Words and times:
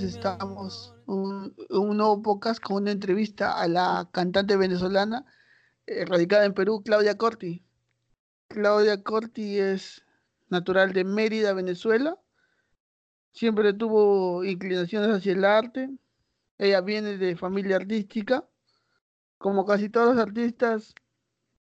estamos 0.00 0.94
un, 1.04 1.54
un 1.68 1.96
nuevo 1.98 2.22
podcast 2.22 2.62
con 2.62 2.78
una 2.82 2.92
entrevista 2.92 3.60
a 3.60 3.68
la 3.68 4.08
cantante 4.10 4.56
venezolana 4.56 5.26
eh, 5.86 6.06
radicada 6.06 6.46
en 6.46 6.54
Perú, 6.54 6.82
Claudia 6.82 7.18
Corti. 7.18 7.62
Claudia 8.48 9.02
Corti 9.02 9.58
es 9.58 10.02
natural 10.48 10.94
de 10.94 11.04
Mérida, 11.04 11.52
Venezuela. 11.52 12.18
Siempre 13.32 13.74
tuvo 13.74 14.44
inclinaciones 14.44 15.10
hacia 15.10 15.32
el 15.32 15.44
arte. 15.44 15.90
Ella 16.56 16.80
viene 16.80 17.18
de 17.18 17.36
familia 17.36 17.76
artística. 17.76 18.48
Como 19.36 19.66
casi 19.66 19.90
todos 19.90 20.14
los 20.14 20.24
artistas, 20.24 20.94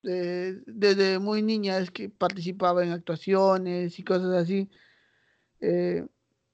eh, 0.04 0.54
desde 0.66 1.18
muy 1.18 1.42
niña 1.42 1.76
es 1.78 1.90
que 1.90 2.08
participaba 2.08 2.82
en 2.82 2.92
actuaciones 2.92 3.98
y 3.98 4.04
cosas 4.04 4.32
así. 4.32 4.70
Eh, 5.60 6.06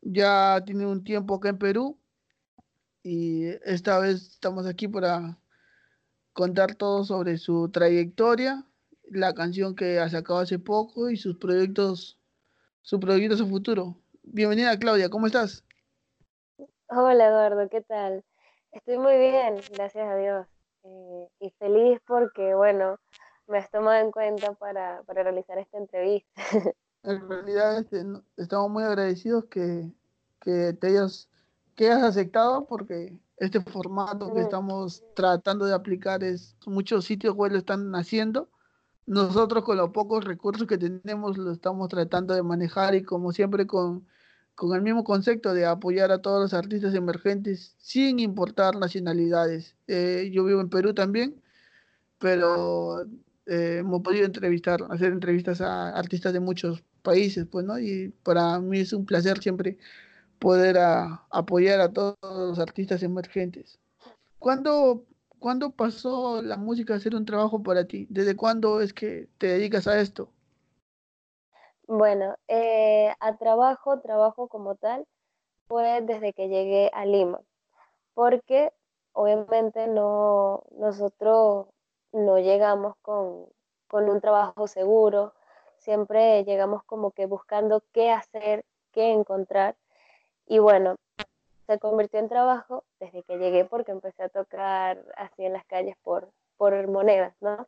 ya 0.03 0.63
tiene 0.67 0.87
un 0.87 1.03
tiempo 1.05 1.37
acá 1.37 1.51
en 1.51 1.59
Perú 1.59 1.99
y 3.03 3.49
esta 3.65 3.99
vez 3.99 4.29
estamos 4.33 4.67
aquí 4.67 4.89
para 4.89 5.39
contar 6.33 6.75
todo 6.75 7.05
sobre 7.05 7.39
su 7.39 7.71
trayectoria, 7.71 8.65
la 9.11 9.33
canción 9.33 9.75
que 9.75 9.99
ha 9.99 10.09
sacado 10.09 10.41
hace 10.41 10.59
poco 10.59 11.11
y 11.11 11.17
sus 11.17 11.37
proyectos, 11.39 12.19
sus 12.83 13.01
proyectos 13.01 13.41
a 13.41 13.47
futuro. 13.47 13.97
Bienvenida 14.23 14.79
Claudia, 14.79 15.09
¿cómo 15.09 15.27
estás? 15.27 15.65
Hola 16.89 17.27
Eduardo, 17.27 17.69
¿qué 17.71 17.81
tal? 17.81 18.25
Estoy 18.73 18.99
muy 18.99 19.17
bien, 19.17 19.57
gracias 19.73 20.09
a 20.09 20.17
Dios. 20.17 20.47
Eh, 20.85 21.29
y 21.41 21.51
feliz 21.59 22.01
porque, 22.07 22.55
bueno, 22.55 22.99
me 23.47 23.59
has 23.59 23.71
tomado 23.71 24.01
en 24.01 24.11
cuenta 24.11 24.53
para, 24.55 25.03
para 25.05 25.23
realizar 25.23 25.59
esta 25.59 25.79
entrevista. 25.79 26.29
En 27.05 27.29
realidad 27.29 27.79
este, 27.79 28.05
estamos 28.37 28.71
muy 28.71 28.85
agradecidos 28.85 29.47
que, 29.47 29.91
que 30.41 30.73
te 30.75 30.87
hayas, 30.89 31.29
que 31.75 31.87
hayas 31.87 32.03
aceptado 32.05 32.67
porque 32.67 33.19
este 33.39 33.61
formato 33.61 34.33
que 34.33 34.41
estamos 34.41 35.03
tratando 35.15 35.65
de 35.65 35.75
aplicar 35.75 36.23
es 36.23 36.57
muchos 36.65 37.05
sitios 37.05 37.35
web 37.35 37.53
lo 37.53 37.59
están 37.59 37.93
haciendo. 37.97 38.49
Nosotros 39.05 39.65
con 39.65 39.77
los 39.77 39.91
pocos 39.91 40.25
recursos 40.25 40.69
que 40.69 40.79
tenemos 40.79 41.37
lo 41.37 41.51
estamos 41.51 41.89
tratando 41.89 42.35
de 42.35 42.43
manejar 42.45 42.95
y 42.95 43.03
como 43.03 43.33
siempre 43.33 43.67
con, 43.67 44.07
con 44.55 44.77
el 44.77 44.83
mismo 44.83 45.03
concepto 45.03 45.55
de 45.55 45.67
apoyar 45.67 46.13
a 46.13 46.23
todos 46.23 46.41
los 46.41 46.55
artistas 46.55 46.95
emergentes 46.95 47.75
sin 47.79 48.21
importar 48.21 48.77
nacionalidades. 48.77 49.75
Eh, 49.89 50.31
yo 50.33 50.45
vivo 50.45 50.61
en 50.61 50.71
Perú 50.71 50.95
también, 50.95 51.43
pero 52.21 53.05
eh, 53.47 53.79
hemos 53.81 54.03
podido 54.03 54.25
entrevistar, 54.25 54.81
hacer 54.91 55.13
entrevistas 55.13 55.61
a 55.61 55.91
artistas 55.91 56.33
de 56.33 56.41
muchos 56.41 56.83
países, 57.03 57.47
pues, 57.51 57.65
¿no? 57.65 57.79
Y 57.79 58.11
para 58.23 58.59
mí 58.61 58.81
es 58.81 58.93
un 58.93 59.05
placer 59.05 59.39
siempre 59.41 59.79
poder 60.39 60.77
apoyar 61.31 61.81
a 61.81 61.93
todos 61.93 62.17
los 62.23 62.59
artistas 62.59 63.03
emergentes. 63.03 63.79
¿Cuándo, 64.39 65.05
¿Cuándo 65.39 65.71
pasó 65.71 66.43
la 66.43 66.57
música 66.57 66.95
a 66.95 67.01
ser 67.01 67.15
un 67.15 67.25
trabajo 67.25 67.63
para 67.63 67.85
ti? 67.87 68.07
¿Desde 68.11 68.37
cuándo 68.37 68.81
es 68.81 68.93
que 68.93 69.29
te 69.39 69.47
dedicas 69.49 69.87
a 69.87 70.01
esto? 70.01 70.31
Bueno, 71.87 72.37
eh, 72.49 73.13
a 73.21 73.37
trabajo, 73.37 74.01
trabajo 74.01 74.49
como 74.49 74.77
tal, 74.77 75.07
fue 75.69 76.01
desde 76.03 76.33
que 76.33 76.49
llegué 76.49 76.91
a 76.93 77.05
Lima, 77.05 77.41
porque 78.15 78.73
obviamente 79.13 79.87
no, 79.89 80.65
nosotros 80.79 81.67
no 82.13 82.39
llegamos 82.39 82.97
con, 83.03 83.47
con 83.89 84.09
un 84.09 84.21
trabajo 84.21 84.67
seguro, 84.67 85.35
siempre 85.79 86.45
llegamos 86.45 86.85
como 86.85 87.11
que 87.11 87.27
buscando 87.27 87.83
qué 87.93 88.11
hacer, 88.11 88.65
qué 88.93 89.13
encontrar. 89.13 89.77
Y 90.47 90.59
bueno, 90.59 90.97
se 91.67 91.79
convirtió 91.79 92.21
en 92.21 92.29
trabajo 92.29 92.85
desde 93.01 93.23
que 93.23 93.39
llegué 93.39 93.65
porque 93.65 93.93
empecé 93.93 94.25
a 94.25 94.29
tocar 94.29 95.05
así 95.17 95.45
en 95.45 95.53
las 95.55 95.65
calles 95.67 95.97
por, 96.03 96.31
por 96.57 96.89
monedas, 96.89 97.35
¿no? 97.41 97.67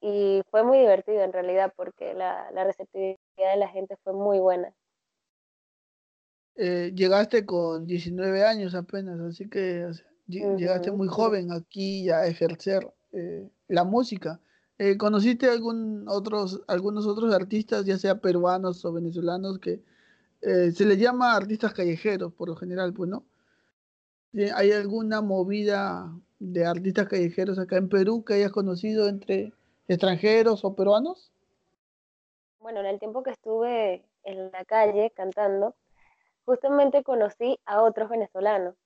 Y 0.00 0.42
fue 0.50 0.62
muy 0.64 0.78
divertido 0.78 1.22
en 1.22 1.32
realidad 1.32 1.72
porque 1.76 2.14
la, 2.14 2.50
la 2.52 2.64
receptividad 2.64 3.18
de 3.36 3.56
la 3.56 3.68
gente 3.68 3.96
fue 4.02 4.14
muy 4.14 4.38
buena. 4.38 4.72
Eh, 6.56 6.92
llegaste 6.94 7.46
con 7.46 7.86
19 7.86 8.44
años 8.44 8.74
apenas, 8.74 9.20
así 9.20 9.48
que 9.48 9.90
llegaste 10.26 10.90
muy 10.90 11.08
joven 11.08 11.52
aquí 11.52 12.10
a 12.10 12.26
ejercer 12.26 12.92
eh, 13.12 13.48
la 13.68 13.84
música. 13.84 14.40
Eh, 14.78 14.96
¿Conociste 14.96 15.48
algún 15.48 16.06
otros, 16.08 16.62
algunos 16.66 17.06
otros 17.06 17.34
artistas, 17.34 17.84
ya 17.84 17.98
sea 17.98 18.20
peruanos 18.20 18.84
o 18.84 18.92
venezolanos, 18.92 19.58
que 19.58 19.82
eh, 20.42 20.70
se 20.72 20.86
les 20.86 20.98
llama 20.98 21.34
artistas 21.34 21.74
callejeros 21.74 22.32
por 22.32 22.48
lo 22.48 22.56
general, 22.56 22.94
pues, 22.94 23.10
¿no? 23.10 23.24
¿Hay 24.54 24.70
alguna 24.70 25.20
movida 25.20 26.10
de 26.38 26.64
artistas 26.64 27.08
callejeros 27.08 27.58
acá 27.58 27.76
en 27.76 27.88
Perú 27.88 28.24
que 28.24 28.34
hayas 28.34 28.52
conocido 28.52 29.08
entre 29.08 29.52
extranjeros 29.88 30.64
o 30.64 30.74
peruanos? 30.74 31.32
Bueno, 32.60 32.80
en 32.80 32.86
el 32.86 32.98
tiempo 33.00 33.22
que 33.22 33.30
estuve 33.30 34.04
en 34.22 34.50
la 34.52 34.64
calle 34.64 35.10
cantando, 35.16 35.74
justamente 36.44 37.02
conocí 37.02 37.58
a 37.66 37.82
otros 37.82 38.08
venezolanos 38.08 38.76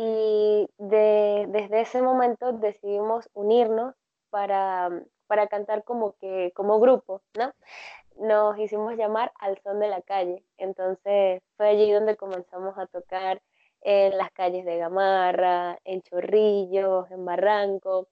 y 0.00 0.70
desde 0.78 1.80
ese 1.80 2.00
momento 2.02 2.52
decidimos 2.52 3.28
unirnos 3.34 3.96
para, 4.30 4.90
para 5.26 5.48
cantar 5.48 5.82
como 5.82 6.12
que 6.20 6.52
como 6.54 6.78
grupo, 6.78 7.20
¿no? 7.36 7.52
Nos 8.16 8.56
hicimos 8.60 8.94
llamar 8.96 9.32
al 9.40 9.60
son 9.62 9.80
de 9.80 9.88
la 9.88 10.00
calle. 10.02 10.44
Entonces 10.56 11.42
fue 11.56 11.70
allí 11.70 11.90
donde 11.90 12.16
comenzamos 12.16 12.78
a 12.78 12.86
tocar 12.86 13.42
en 13.80 14.16
las 14.16 14.30
calles 14.30 14.64
de 14.64 14.78
Gamarra, 14.78 15.80
en 15.84 16.00
Chorrillos, 16.02 17.10
en 17.10 17.24
Barranco, 17.24 18.06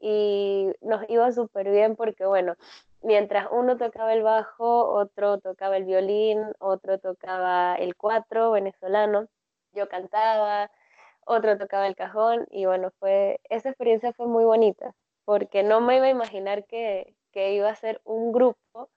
y 0.00 0.72
nos 0.80 1.08
iba 1.08 1.30
súper 1.30 1.70
bien 1.70 1.94
porque, 1.94 2.26
bueno, 2.26 2.56
mientras 3.00 3.46
uno 3.52 3.76
tocaba 3.76 4.12
el 4.12 4.24
bajo, 4.24 4.88
otro 4.90 5.38
tocaba 5.38 5.76
el 5.76 5.84
violín, 5.84 6.42
otro 6.58 6.98
tocaba 6.98 7.76
el 7.76 7.94
cuatro 7.94 8.50
venezolano, 8.50 9.28
yo 9.72 9.88
cantaba, 9.88 10.70
otro 11.28 11.56
tocaba 11.58 11.86
el 11.86 11.94
cajón, 11.94 12.46
y 12.50 12.66
bueno, 12.66 12.90
fue, 12.98 13.40
esa 13.50 13.68
experiencia 13.68 14.12
fue 14.12 14.26
muy 14.26 14.44
bonita 14.44 14.94
porque 15.28 15.62
no 15.62 15.82
me 15.82 15.98
iba 15.98 16.06
a 16.06 16.10
imaginar 16.10 16.64
que, 16.66 17.14
iba 17.34 17.68
a 17.68 17.74
ser 17.76 18.00
un 18.04 18.32
grupo 18.32 18.88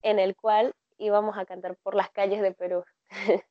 en 0.00 0.20
el 0.20 0.36
cual 0.36 0.74
íbamos 0.96 1.36
a 1.36 1.44
cantar 1.44 1.76
por 1.82 1.96
las 1.96 2.08
calles 2.10 2.40
de 2.40 2.52
Perú. 2.52 2.84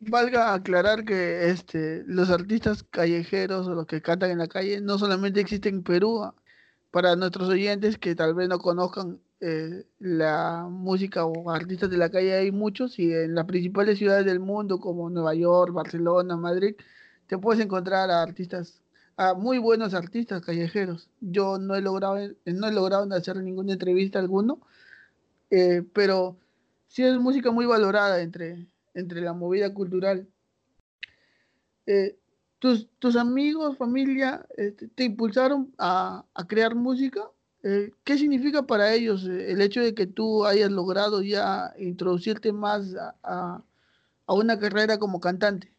Valga 0.00 0.54
aclarar 0.54 1.04
que 1.04 1.50
este, 1.50 2.02
los 2.06 2.30
artistas 2.30 2.82
callejeros 2.82 3.68
o 3.68 3.74
los 3.74 3.84
que 3.84 4.00
cantan 4.00 4.30
en 4.30 4.38
la 4.38 4.48
calle 4.48 4.80
no 4.80 4.96
solamente 4.96 5.38
existen 5.38 5.74
en 5.74 5.82
Perú. 5.82 6.32
Para 6.90 7.14
nuestros 7.14 7.50
oyentes 7.50 7.98
que 7.98 8.14
tal 8.14 8.34
vez 8.34 8.48
no 8.48 8.58
conozcan 8.58 9.20
eh, 9.40 9.84
la 9.98 10.66
música 10.70 11.26
o 11.26 11.50
artistas 11.50 11.90
de 11.90 11.98
la 11.98 12.08
calle 12.08 12.32
hay 12.32 12.52
muchos 12.52 12.98
y 12.98 13.12
en 13.12 13.34
las 13.34 13.44
principales 13.44 13.98
ciudades 13.98 14.24
del 14.24 14.40
mundo 14.40 14.80
como 14.80 15.10
Nueva 15.10 15.34
York, 15.34 15.74
Barcelona, 15.74 16.38
Madrid, 16.38 16.74
te 17.26 17.38
puedes 17.38 17.62
encontrar 17.62 18.10
a 18.10 18.22
artistas 18.22 18.82
a 19.16 19.34
muy 19.34 19.58
buenos 19.58 19.94
artistas 19.94 20.42
callejeros. 20.42 21.08
Yo 21.20 21.58
no 21.58 21.74
he 21.74 21.80
logrado, 21.80 22.16
no 22.46 22.68
he 22.68 22.72
logrado 22.72 23.12
hacer 23.14 23.36
ninguna 23.36 23.72
entrevista 23.72 24.18
alguno, 24.18 24.60
eh, 25.50 25.82
pero 25.92 26.36
sí 26.88 27.04
es 27.04 27.16
música 27.18 27.50
muy 27.50 27.66
valorada 27.66 28.20
entre, 28.22 28.66
entre 28.94 29.20
la 29.20 29.32
movida 29.32 29.72
cultural. 29.72 30.26
Eh, 31.86 32.18
tus, 32.58 32.88
tus, 32.98 33.16
amigos, 33.16 33.76
familia, 33.76 34.46
este, 34.56 34.88
te 34.88 35.04
impulsaron 35.04 35.72
a, 35.78 36.24
crear 36.48 36.74
música. 36.74 37.30
Eh, 37.62 37.92
¿Qué 38.04 38.18
significa 38.18 38.66
para 38.66 38.92
ellos 38.92 39.24
el 39.24 39.60
hecho 39.60 39.80
de 39.80 39.94
que 39.94 40.06
tú 40.06 40.44
hayas 40.44 40.70
logrado 40.70 41.22
ya 41.22 41.72
introducirte 41.78 42.52
más 42.52 42.94
a 43.22 43.62
una 44.28 44.58
carrera 44.58 44.98
como 44.98 45.20
cantante? 45.20 45.73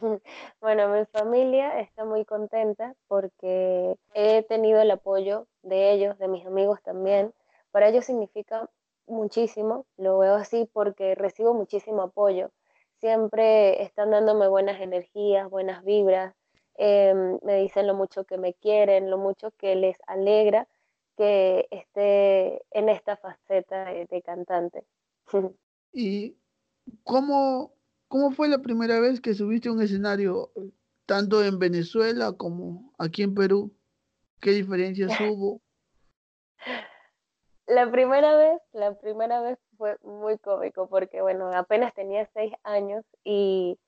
Bueno, 0.60 0.88
mi 0.88 1.04
familia 1.06 1.80
está 1.80 2.04
muy 2.04 2.24
contenta 2.24 2.94
porque 3.08 3.96
he 4.14 4.42
tenido 4.44 4.80
el 4.80 4.90
apoyo 4.90 5.46
de 5.62 5.92
ellos, 5.92 6.18
de 6.18 6.28
mis 6.28 6.46
amigos 6.46 6.82
también. 6.82 7.32
Para 7.70 7.88
ellos 7.88 8.04
significa 8.04 8.68
muchísimo, 9.06 9.86
lo 9.96 10.18
veo 10.18 10.34
así 10.34 10.68
porque 10.72 11.14
recibo 11.14 11.54
muchísimo 11.54 12.02
apoyo. 12.02 12.50
Siempre 13.00 13.82
están 13.82 14.10
dándome 14.10 14.48
buenas 14.48 14.80
energías, 14.80 15.48
buenas 15.50 15.84
vibras, 15.84 16.34
em, 16.76 17.38
me 17.42 17.56
dicen 17.56 17.86
lo 17.86 17.94
mucho 17.94 18.24
que 18.24 18.38
me 18.38 18.54
quieren, 18.54 19.10
lo 19.10 19.18
mucho 19.18 19.50
que 19.52 19.74
les 19.76 19.96
alegra 20.06 20.66
que 21.16 21.66
esté 21.70 22.62
en 22.70 22.88
esta 22.88 23.16
faceta 23.16 23.86
de, 23.86 24.06
de 24.06 24.22
cantante. 24.22 24.84
¿Y 25.92 26.36
cómo, 27.04 27.72
¿Cómo 28.08 28.30
fue 28.32 28.48
la 28.48 28.58
primera 28.58 29.00
vez 29.00 29.20
que 29.20 29.34
subiste 29.34 29.68
a 29.68 29.72
un 29.72 29.82
escenario, 29.82 30.50
tanto 31.06 31.44
en 31.44 31.58
Venezuela 31.58 32.32
como 32.32 32.92
aquí 32.98 33.22
en 33.22 33.34
Perú? 33.34 33.72
¿Qué 34.40 34.50
diferencias 34.50 35.12
hubo? 35.20 35.60
la 37.68 37.90
primera 37.90 38.34
vez, 38.34 38.60
la 38.72 38.94
primera 38.94 39.40
vez 39.40 39.58
fue 39.76 39.96
muy 40.02 40.38
cómico 40.38 40.88
porque, 40.88 41.20
bueno, 41.20 41.50
apenas 41.52 41.94
tenía 41.94 42.26
seis 42.32 42.52
años 42.64 43.04
y, 43.24 43.78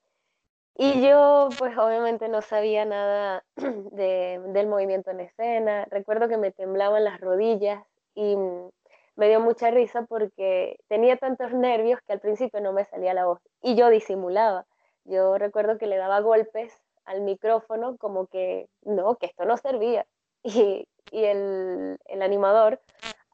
y 0.77 1.01
yo, 1.01 1.49
pues 1.57 1.75
obviamente 1.77 2.29
no 2.29 2.41
sabía 2.41 2.85
nada 2.85 3.43
de, 3.55 4.39
del 4.47 4.67
movimiento 4.67 5.11
en 5.11 5.21
escena. 5.21 5.85
Recuerdo 5.89 6.29
que 6.29 6.37
me 6.37 6.51
temblaban 6.51 7.03
las 7.03 7.19
rodillas 7.19 7.83
y 8.13 8.35
me 9.15 9.29
dio 9.29 9.39
mucha 9.39 9.71
risa 9.71 10.03
porque 10.03 10.79
tenía 10.87 11.17
tantos 11.17 11.53
nervios 11.53 11.99
que 12.01 12.13
al 12.13 12.19
principio 12.19 12.61
no 12.61 12.73
me 12.73 12.85
salía 12.85 13.13
la 13.13 13.25
voz 13.25 13.39
y 13.61 13.75
yo 13.75 13.89
disimulaba. 13.89 14.65
Yo 15.05 15.37
recuerdo 15.37 15.77
que 15.77 15.87
le 15.87 15.97
daba 15.97 16.19
golpes 16.21 16.79
al 17.05 17.21
micrófono 17.21 17.97
como 17.97 18.27
que 18.27 18.69
no, 18.83 19.15
que 19.15 19.27
esto 19.27 19.45
no 19.45 19.57
servía. 19.57 20.05
Y, 20.43 20.87
y 21.11 21.25
el, 21.25 21.99
el 22.05 22.21
animador 22.23 22.81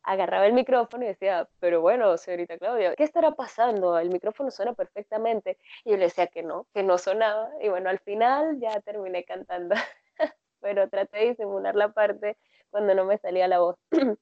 agarraba 0.08 0.48
el 0.48 0.54
micrófono 0.54 1.04
y 1.04 1.08
decía, 1.08 1.48
pero 1.60 1.82
bueno, 1.82 2.18
señorita 2.18 2.58
Claudia, 2.58 2.96
¿qué 2.96 3.04
estará 3.04 3.32
pasando? 3.32 3.98
El 4.00 4.10
micrófono 4.10 4.52
suena 4.52 4.74
perfectamente. 4.74 5.58
Y 5.84 5.92
yo 5.92 5.98
le 5.98 6.06
decía 6.06 6.28
que 6.28 6.44
no, 6.44 6.66
que 6.74 6.82
no 6.82 6.98
sonaba. 6.98 7.50
Y 7.62 7.68
bueno, 7.68 7.90
al 7.90 8.00
final 8.00 8.58
ya 8.60 8.80
terminé 8.82 9.26
cantando, 9.26 9.76
pero 10.62 10.90
traté 10.90 11.20
de 11.20 11.30
disimular 11.30 11.76
la 11.76 11.90
parte 11.90 12.38
cuando 12.70 12.96
no 12.96 13.06
me 13.06 13.18
salía 13.18 13.48
la 13.50 13.60
voz. 13.60 13.76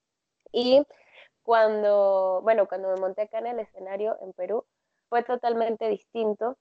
y 0.52 0.84
cuando, 1.46 2.42
bueno, 2.44 2.68
cuando 2.68 2.90
me 2.90 3.00
monté 3.00 3.24
acá 3.24 3.40
en 3.40 3.48
el 3.48 3.60
escenario 3.60 4.18
en 4.22 4.34
Perú, 4.34 4.66
fue 5.10 5.24
totalmente 5.24 5.88
distinto 5.88 6.58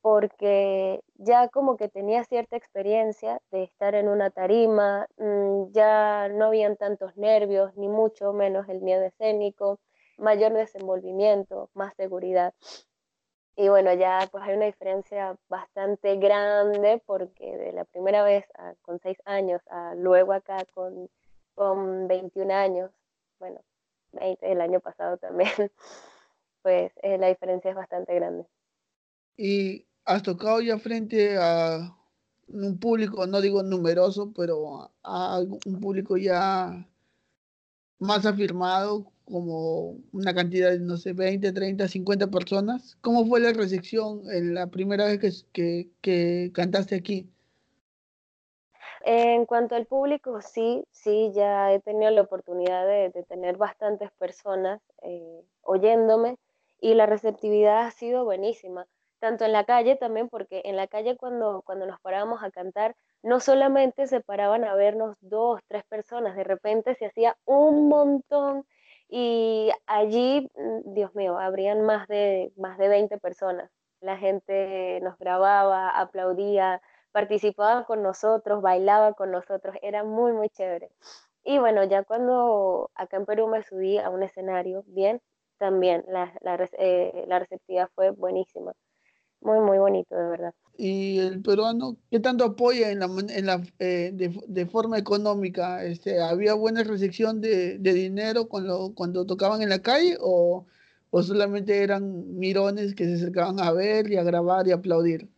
porque 0.00 1.00
ya 1.16 1.48
como 1.48 1.76
que 1.76 1.88
tenía 1.88 2.24
cierta 2.24 2.56
experiencia 2.56 3.40
de 3.50 3.64
estar 3.64 3.94
en 3.94 4.08
una 4.08 4.30
tarima, 4.30 5.06
mm, 5.18 5.72
ya 5.72 6.28
no 6.28 6.46
habían 6.46 6.76
tantos 6.76 7.16
nervios, 7.16 7.76
ni 7.76 7.88
mucho 7.88 8.32
menos 8.32 8.68
el 8.68 8.80
miedo 8.80 9.04
escénico, 9.04 9.78
mayor 10.18 10.52
desenvolvimiento, 10.52 11.70
más 11.74 11.94
seguridad. 11.96 12.54
Y 13.56 13.68
bueno, 13.68 13.92
ya 13.92 14.28
pues 14.30 14.44
hay 14.44 14.54
una 14.56 14.66
diferencia 14.66 15.36
bastante 15.48 16.16
grande 16.16 17.02
porque 17.06 17.56
de 17.56 17.72
la 17.72 17.84
primera 17.84 18.22
vez 18.22 18.44
con 18.82 19.00
seis 19.00 19.18
años 19.24 19.60
a 19.68 19.94
luego 19.94 20.32
acá 20.32 20.64
con, 20.74 21.08
con 21.54 22.08
21 22.08 22.52
años, 22.52 22.90
bueno, 23.40 23.60
20 23.60 23.77
el 24.12 24.60
año 24.60 24.80
pasado 24.80 25.16
también, 25.18 25.50
pues 26.62 26.92
eh, 27.02 27.18
la 27.18 27.28
diferencia 27.28 27.70
es 27.70 27.76
bastante 27.76 28.14
grande. 28.14 28.46
Y 29.36 29.86
has 30.04 30.22
tocado 30.22 30.60
ya 30.60 30.78
frente 30.78 31.36
a 31.38 31.94
un 32.48 32.78
público, 32.78 33.26
no 33.26 33.40
digo 33.40 33.62
numeroso, 33.62 34.32
pero 34.34 34.90
a 35.02 35.40
un 35.40 35.80
público 35.80 36.16
ya 36.16 36.88
más 37.98 38.26
afirmado, 38.26 39.12
como 39.30 39.98
una 40.12 40.34
cantidad 40.34 40.70
de, 40.70 40.80
no 40.80 40.96
sé, 40.96 41.12
20, 41.12 41.52
30, 41.52 41.86
50 41.86 42.30
personas. 42.30 42.96
¿Cómo 43.00 43.26
fue 43.26 43.40
la 43.40 43.52
recepción 43.52 44.22
en 44.30 44.54
la 44.54 44.68
primera 44.68 45.04
vez 45.06 45.46
que, 45.52 45.90
que, 46.00 46.50
cantaste 46.54 46.94
aquí? 46.94 47.30
En 49.02 49.46
cuanto 49.46 49.74
al 49.76 49.86
público, 49.86 50.40
sí, 50.42 50.84
sí, 50.90 51.30
ya 51.32 51.72
he 51.72 51.80
tenido 51.80 52.10
la 52.10 52.22
oportunidad 52.22 52.86
de, 52.86 53.10
tener 53.28 53.56
bastantes 53.56 54.10
personas 54.12 54.80
eh, 55.02 55.42
oyéndome 55.62 56.38
y 56.80 56.94
la 56.94 57.06
receptividad 57.06 57.86
ha 57.86 57.90
sido 57.90 58.24
buenísima 58.24 58.86
tanto 59.18 59.44
en 59.44 59.52
la 59.52 59.64
calle 59.64 59.96
también, 59.96 60.28
porque 60.28 60.62
en 60.64 60.76
la 60.76 60.86
calle 60.86 61.16
cuando, 61.16 61.62
cuando 61.62 61.86
nos 61.86 62.00
parábamos 62.00 62.42
a 62.42 62.50
cantar, 62.50 62.96
no 63.22 63.40
solamente 63.40 64.06
se 64.06 64.20
paraban 64.20 64.64
a 64.64 64.74
vernos 64.74 65.16
dos, 65.20 65.60
tres 65.68 65.84
personas, 65.84 66.36
de 66.36 66.44
repente 66.44 66.94
se 66.94 67.06
hacía 67.06 67.36
un 67.44 67.88
montón 67.88 68.64
y 69.08 69.70
allí, 69.86 70.50
mm, 70.54 70.94
Dios 70.94 71.14
mío, 71.14 71.38
habrían 71.38 71.82
más 71.82 72.06
de, 72.08 72.52
más 72.56 72.78
de 72.78 72.88
20 72.88 73.18
personas. 73.18 73.70
La 74.00 74.16
gente 74.16 75.00
nos 75.02 75.18
grababa, 75.18 75.88
aplaudía, 75.90 76.80
participaba 77.12 77.84
con 77.84 78.02
nosotros, 78.02 78.62
bailaba 78.62 79.14
con 79.14 79.30
nosotros, 79.30 79.76
era 79.82 80.04
muy, 80.04 80.32
muy 80.32 80.48
chévere. 80.50 80.90
Y 81.44 81.58
bueno, 81.58 81.84
ya 81.84 82.04
cuando 82.04 82.90
acá 82.94 83.16
en 83.16 83.26
Perú 83.26 83.48
me 83.48 83.62
subí 83.62 83.98
a 83.98 84.10
un 84.10 84.22
escenario, 84.22 84.84
bien, 84.86 85.20
también 85.58 86.04
la, 86.08 86.32
la, 86.40 86.68
eh, 86.78 87.24
la 87.26 87.38
receptividad 87.38 87.88
fue 87.94 88.10
buenísima 88.10 88.74
muy, 89.40 89.60
muy 89.60 89.78
bonito, 89.78 90.16
de 90.16 90.28
verdad. 90.28 90.54
¿Y 90.76 91.18
el 91.18 91.42
peruano 91.42 91.96
qué 92.10 92.20
tanto 92.20 92.44
apoya 92.44 92.90
en 92.90 93.00
la, 93.00 93.06
en 93.06 93.46
la, 93.46 93.62
eh, 93.78 94.12
de, 94.12 94.66
forma 94.66 94.98
económica? 94.98 95.84
Este, 95.84 96.20
¿Había 96.20 96.54
buena 96.54 96.84
recepción 96.84 97.40
de, 97.40 97.78
dinero 97.78 98.48
cuando, 98.48 98.92
cuando 98.94 99.26
tocaban 99.26 99.62
en 99.62 99.70
la 99.70 99.80
calle 99.80 100.16
o, 100.20 100.66
o 101.10 101.22
solamente 101.22 101.82
eran 101.82 102.38
mirones 102.38 102.94
que 102.94 103.04
se 103.04 103.14
acercaban 103.14 103.58
a 103.60 103.72
ver 103.72 104.10
y 104.10 104.16
a 104.16 104.22
grabar 104.22 104.68
y 104.68 104.72
aplaudir? 104.72 105.28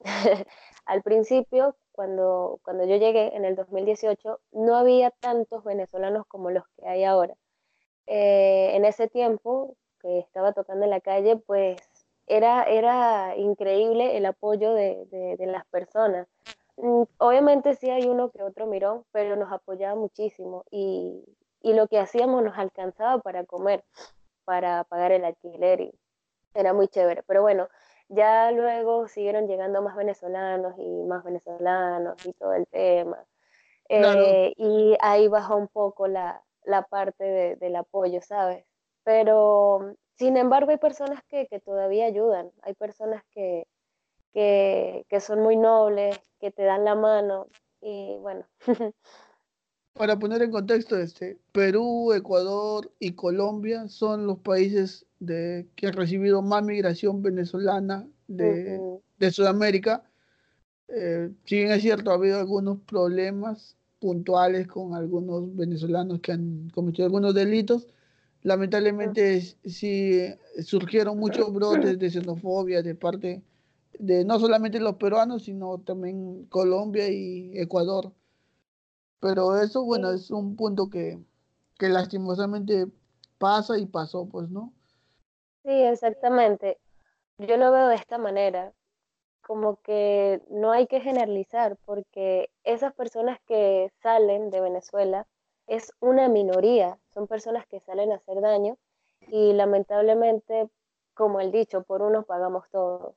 Al 0.92 1.02
principio, 1.02 1.74
cuando, 1.92 2.60
cuando 2.62 2.84
yo 2.84 2.96
llegué 2.96 3.34
en 3.34 3.46
el 3.46 3.56
2018, 3.56 4.40
no 4.52 4.76
había 4.76 5.10
tantos 5.10 5.64
venezolanos 5.64 6.26
como 6.26 6.50
los 6.50 6.64
que 6.76 6.86
hay 6.86 7.02
ahora. 7.04 7.34
Eh, 8.06 8.72
en 8.74 8.84
ese 8.84 9.08
tiempo 9.08 9.74
que 10.02 10.18
estaba 10.18 10.52
tocando 10.52 10.84
en 10.84 10.90
la 10.90 11.00
calle, 11.00 11.36
pues 11.36 11.80
era, 12.26 12.64
era 12.64 13.34
increíble 13.38 14.18
el 14.18 14.26
apoyo 14.26 14.74
de, 14.74 15.06
de, 15.38 15.46
las 15.46 15.64
personas. 15.68 16.28
Mm, 16.76 17.04
obviamente 17.16 17.74
sí 17.74 17.88
hay 17.88 18.06
uno 18.06 18.30
que 18.30 18.42
otro 18.42 18.66
mirón, 18.66 19.06
pero 19.12 19.34
nos 19.34 19.50
apoyaba 19.50 19.94
muchísimo 19.94 20.66
y, 20.70 21.24
y 21.62 21.72
lo 21.72 21.88
que 21.88 22.00
hacíamos 22.00 22.44
nos 22.44 22.58
alcanzaba 22.58 23.16
para 23.22 23.46
comer, 23.46 23.82
para 24.44 24.84
pagar 24.84 25.12
el 25.12 25.24
alquiler 25.24 25.80
y 25.80 25.94
era 26.52 26.74
muy 26.74 26.88
chévere. 26.88 27.22
Pero 27.22 27.40
bueno, 27.40 27.70
ya 28.12 28.50
luego 28.50 29.08
siguieron 29.08 29.46
llegando 29.46 29.82
más 29.82 29.96
venezolanos 29.96 30.74
y 30.78 31.02
más 31.04 31.24
venezolanos 31.24 32.24
y 32.24 32.32
todo 32.34 32.54
el 32.54 32.66
tema. 32.68 33.24
Eh, 33.88 34.54
y 34.56 34.96
ahí 35.00 35.28
bajó 35.28 35.56
un 35.56 35.68
poco 35.68 36.08
la, 36.08 36.42
la 36.64 36.82
parte 36.82 37.24
de, 37.24 37.56
del 37.56 37.76
apoyo, 37.76 38.20
¿sabes? 38.22 38.64
Pero 39.04 39.96
sin 40.16 40.36
embargo, 40.36 40.70
hay 40.70 40.76
personas 40.76 41.22
que, 41.24 41.46
todavía 41.64 42.06
ayudan, 42.06 42.52
hay 42.62 42.74
personas 42.74 43.24
que, 43.30 43.66
que, 44.32 45.20
son 45.20 45.40
muy 45.40 45.56
nobles, 45.56 46.18
que 46.38 46.50
te 46.50 46.62
dan 46.62 46.84
la 46.84 46.94
mano 46.94 47.48
y 47.80 48.16
bueno. 48.18 48.46
Para 49.94 50.18
poner 50.18 50.42
en 50.42 50.50
contexto, 50.50 50.96
este, 50.96 51.38
Perú, 51.52 52.12
Ecuador 52.12 52.90
y 52.98 53.12
Colombia 53.12 53.88
son 53.88 54.26
los 54.26 54.38
países 54.38 55.06
de, 55.20 55.68
que 55.76 55.88
han 55.88 55.92
recibido 55.92 56.40
más 56.40 56.64
migración 56.64 57.22
venezolana 57.22 58.08
de, 58.26 59.30
Sudamérica. 59.30 60.02
Eh, 60.88 61.30
si 61.44 61.56
bien 61.56 61.72
es 61.72 61.82
cierto, 61.82 62.10
ha 62.10 62.14
habido 62.14 62.38
algunos 62.40 62.80
problemas 62.80 63.76
puntuales 64.00 64.66
con 64.66 64.94
algunos 64.94 65.54
venezolanos 65.54 66.20
que 66.20 66.32
han 66.32 66.70
cometido 66.70 67.04
algunos 67.04 67.34
delitos, 67.34 67.86
lamentablemente 68.42 69.40
sí 69.64 70.26
surgieron 70.64 71.18
muchos 71.18 71.52
brotes 71.52 71.98
de 71.98 72.10
xenofobia 72.10 72.82
de 72.82 72.96
parte 72.96 73.42
de 73.98 74.24
no 74.24 74.40
solamente 74.40 74.80
los 74.80 74.96
peruanos, 74.96 75.44
sino 75.44 75.78
también 75.78 76.46
Colombia 76.46 77.08
y 77.08 77.52
Ecuador. 77.54 78.12
Pero 79.22 79.56
eso, 79.56 79.84
bueno, 79.84 80.10
es 80.10 80.32
un 80.32 80.56
punto 80.56 80.90
que, 80.90 81.16
que 81.78 81.88
lastimosamente 81.88 82.88
pasa 83.38 83.78
y 83.78 83.86
pasó, 83.86 84.26
pues, 84.26 84.50
¿no? 84.50 84.72
Sí, 85.62 85.70
exactamente. 85.70 86.78
Yo 87.38 87.56
lo 87.56 87.70
veo 87.70 87.86
de 87.86 87.94
esta 87.94 88.18
manera, 88.18 88.72
como 89.42 89.76
que 89.82 90.42
no 90.50 90.72
hay 90.72 90.88
que 90.88 91.00
generalizar, 91.00 91.76
porque 91.84 92.50
esas 92.64 92.94
personas 92.94 93.38
que 93.46 93.92
salen 94.02 94.50
de 94.50 94.60
Venezuela 94.60 95.28
es 95.68 95.92
una 96.00 96.28
minoría, 96.28 96.98
son 97.14 97.28
personas 97.28 97.64
que 97.68 97.78
salen 97.78 98.10
a 98.10 98.16
hacer 98.16 98.40
daño 98.40 98.76
y 99.28 99.52
lamentablemente, 99.52 100.68
como 101.14 101.40
el 101.40 101.52
dicho, 101.52 101.84
por 101.84 102.02
unos 102.02 102.26
pagamos 102.26 102.68
todos. 102.70 103.14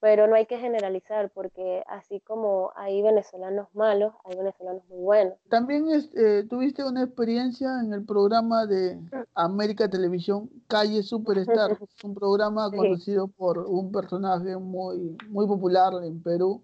Pero 0.00 0.26
no 0.28 0.36
hay 0.36 0.46
que 0.46 0.58
generalizar 0.58 1.30
porque 1.34 1.82
así 1.88 2.20
como 2.20 2.72
hay 2.76 3.02
venezolanos 3.02 3.68
malos, 3.74 4.14
hay 4.24 4.36
venezolanos 4.36 4.82
muy 4.88 5.00
buenos. 5.00 5.34
También 5.48 5.86
eh, 5.90 6.44
tuviste 6.48 6.84
una 6.84 7.02
experiencia 7.02 7.80
en 7.80 7.92
el 7.92 8.04
programa 8.04 8.66
de 8.66 9.00
América 9.34 9.88
Televisión, 9.88 10.48
Calle 10.68 11.02
Superstar, 11.02 11.76
un 12.04 12.14
programa 12.14 12.70
conocido 12.70 13.26
por 13.26 13.58
un 13.58 13.90
personaje 13.90 14.56
muy, 14.56 15.16
muy 15.28 15.46
popular 15.46 15.92
en 16.04 16.22
Perú. 16.22 16.62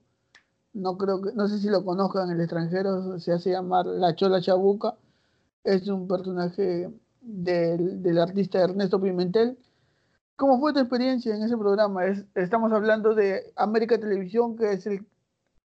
No 0.73 0.97
creo 0.97 1.23
que, 1.23 1.33
no 1.33 1.49
sé 1.49 1.59
si 1.59 1.69
lo 1.69 1.85
conozcan 1.85 2.31
en 2.31 2.37
el 2.37 2.43
extranjero, 2.43 3.19
se 3.19 3.33
hace 3.33 3.51
llamar 3.51 3.87
La 3.87 4.15
Chola 4.15 4.41
Chabuca 4.41 4.97
es 5.65 5.89
un 5.89 6.07
personaje 6.07 6.91
del, 7.23 8.03
del, 8.03 8.19
artista 8.19 8.63
Ernesto 8.63 9.01
Pimentel. 9.01 9.59
¿Cómo 10.37 10.61
fue 10.61 10.73
tu 10.73 10.81
experiencia 10.81 11.35
en 11.35 11.43
ese 11.43 11.57
programa? 11.57 12.07
Es, 12.07 12.25
estamos 12.35 12.73
hablando 12.73 13.15
de 13.15 13.53
América 13.57 13.99
Televisión, 13.99 14.57
que 14.57 14.73
es 14.73 14.87
el, 14.87 15.07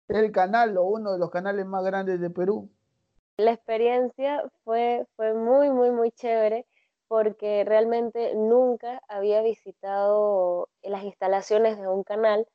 el 0.10 0.32
canal 0.32 0.78
o 0.78 0.86
uno 0.86 1.14
de 1.14 1.20
los 1.20 1.32
canales 1.32 1.66
más 1.66 1.84
grandes 1.86 2.20
de 2.22 2.30
Perú. 2.30 2.70
La 3.38 3.52
experiencia 3.54 4.44
fue, 4.64 5.06
fue 5.16 5.34
muy, 5.34 5.70
muy, 5.72 5.92
muy 5.92 6.12
chévere. 6.12 6.66
porque 7.08 7.64
realmente 7.66 8.36
nunca 8.36 9.02
había 9.10 9.42
visitado 9.44 10.70
las 10.84 11.04
instalaciones 11.06 11.80
de 11.80 11.88
un 11.88 12.04
canal. 12.04 12.48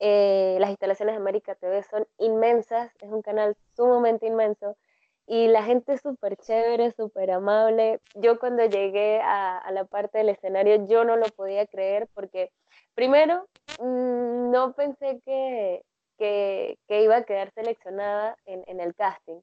Eh, 0.00 0.58
las 0.60 0.70
instalaciones 0.70 1.14
de 1.14 1.20
América 1.22 1.56
TV 1.56 1.82
son 1.84 2.06
inmensas, 2.18 2.92
es 3.00 3.10
un 3.12 3.22
canal 3.22 3.56
sumamente 3.76 4.26
inmenso 4.26 4.76
y 5.26 5.48
la 5.48 5.64
gente 5.64 5.94
es 5.94 6.02
súper 6.02 6.36
chévere, 6.36 6.92
súper 6.92 7.32
amable. 7.32 8.00
Yo 8.14 8.38
cuando 8.38 8.64
llegué 8.66 9.20
a, 9.22 9.62
la 9.72 9.84
parte 9.84 10.18
del 10.18 10.28
escenario 10.30 10.86
yo 10.86 11.04
no 11.04 11.16
lo 11.16 11.26
podía 11.26 11.66
creer 11.66 12.08
porque 12.14 12.52
primero 12.94 13.48
mm, 13.80 14.50
no 14.50 14.72
pensé 14.74 15.20
que, 15.24 15.82
que, 16.18 16.78
iba 16.88 17.16
a 17.16 17.24
quedar 17.24 17.50
seleccionada 17.52 18.36
en, 18.46 18.62
en 18.66 18.80
el 18.80 18.94
casting. 18.94 19.40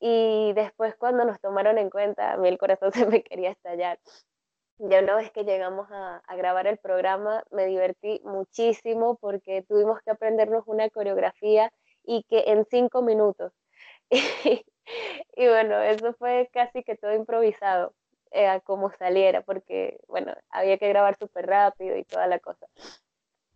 Y 0.00 0.52
después 0.54 0.94
cuando 0.96 1.24
nos 1.24 1.40
tomaron 1.40 1.78
en 1.78 1.90
cuenta, 1.90 2.32
a 2.32 2.36
mí 2.36 2.48
el 2.48 2.58
corazón 2.58 2.92
se 2.92 3.06
me 3.06 3.22
quería 3.22 3.50
estallar. 3.50 3.98
Ya 4.78 5.00
una 5.00 5.16
vez 5.16 5.30
que 5.32 5.44
llegamos 5.44 5.88
a, 5.90 6.22
a, 6.26 6.36
grabar 6.36 6.66
el 6.66 6.78
programa, 6.78 7.44
me 7.50 7.66
divertí 7.66 8.20
muchísimo 8.24 9.16
porque 9.16 9.62
tuvimos 9.68 10.00
que 10.02 10.10
aprendernos 10.10 10.64
una 10.66 10.88
coreografía 10.90 11.70
y 12.04 12.24
que 12.24 12.44
en 12.46 12.66
cinco 12.70 13.02
minutos. 13.02 13.52
bueno, 15.36 15.80
eso 15.82 16.12
fue 16.14 16.50
casi 16.52 16.82
que 16.82 16.96
todo 16.96 17.14
improvisado, 17.14 17.94
eh, 18.32 18.60
como 18.64 18.90
saliera, 18.92 19.42
porque 19.42 20.00
bueno, 20.08 20.34
había 20.50 20.78
que 20.78 20.88
grabar 20.88 21.16
súper 21.18 21.46
rápido 21.46 21.96
y 21.96 22.04
toda 22.04 22.26
la 22.26 22.38
cosa. 22.38 22.66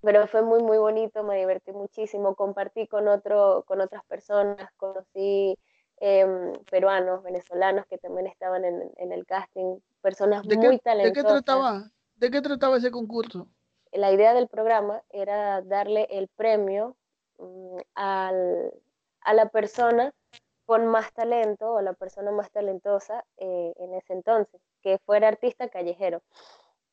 Pero 0.03 0.27
fue 0.27 0.43
muy, 0.43 0.63
muy 0.63 0.77
bonito, 0.77 1.23
me 1.23 1.39
divertí 1.39 1.73
muchísimo, 1.73 2.35
compartí 2.35 2.87
con, 2.87 3.09
otro, 3.09 3.65
con 3.67 3.81
otras 3.81 4.05
personas, 4.05 4.71
conocí 4.77 5.59
Em, 6.01 6.53
peruanos, 6.71 7.23
venezolanos 7.23 7.87
que 7.87 7.99
también 7.99 8.27
estaban 8.27 8.65
en, 8.65 8.91
en 8.97 9.13
el 9.13 9.25
casting, 9.27 9.79
personas 10.03 10.45
muy 10.45 10.79
talentosas. 10.81 11.05
¿De 11.05 11.13
qué 11.13 11.23
trataba? 11.23 11.91
¿De 12.17 12.31
qué 12.31 12.43
trataba 12.43 12.77
ese 12.77 12.91
concurso? 12.91 13.49
La 13.93 14.13
idea 14.13 14.35
del 14.35 14.49
programa 14.49 15.03
era 15.11 15.63
darle 15.63 16.09
el 16.11 16.29
premio 16.29 16.97
mm, 17.39 17.79
al, 17.95 18.73
a 19.21 19.35
la 19.35 19.49
persona 19.51 20.13
con 20.67 20.87
más 20.87 21.13
talento 21.13 21.73
o 21.73 21.81
la 21.81 21.93
persona 21.93 22.31
más 22.31 22.51
talentosa 22.51 23.25
eh, 23.37 23.75
en 23.77 23.95
ese 23.95 24.15
entonces, 24.15 24.61
que 24.83 24.99
fuera 24.99 25.29
artista 25.29 25.69
callejero. 25.69 26.23
Ah, 26.27 26.41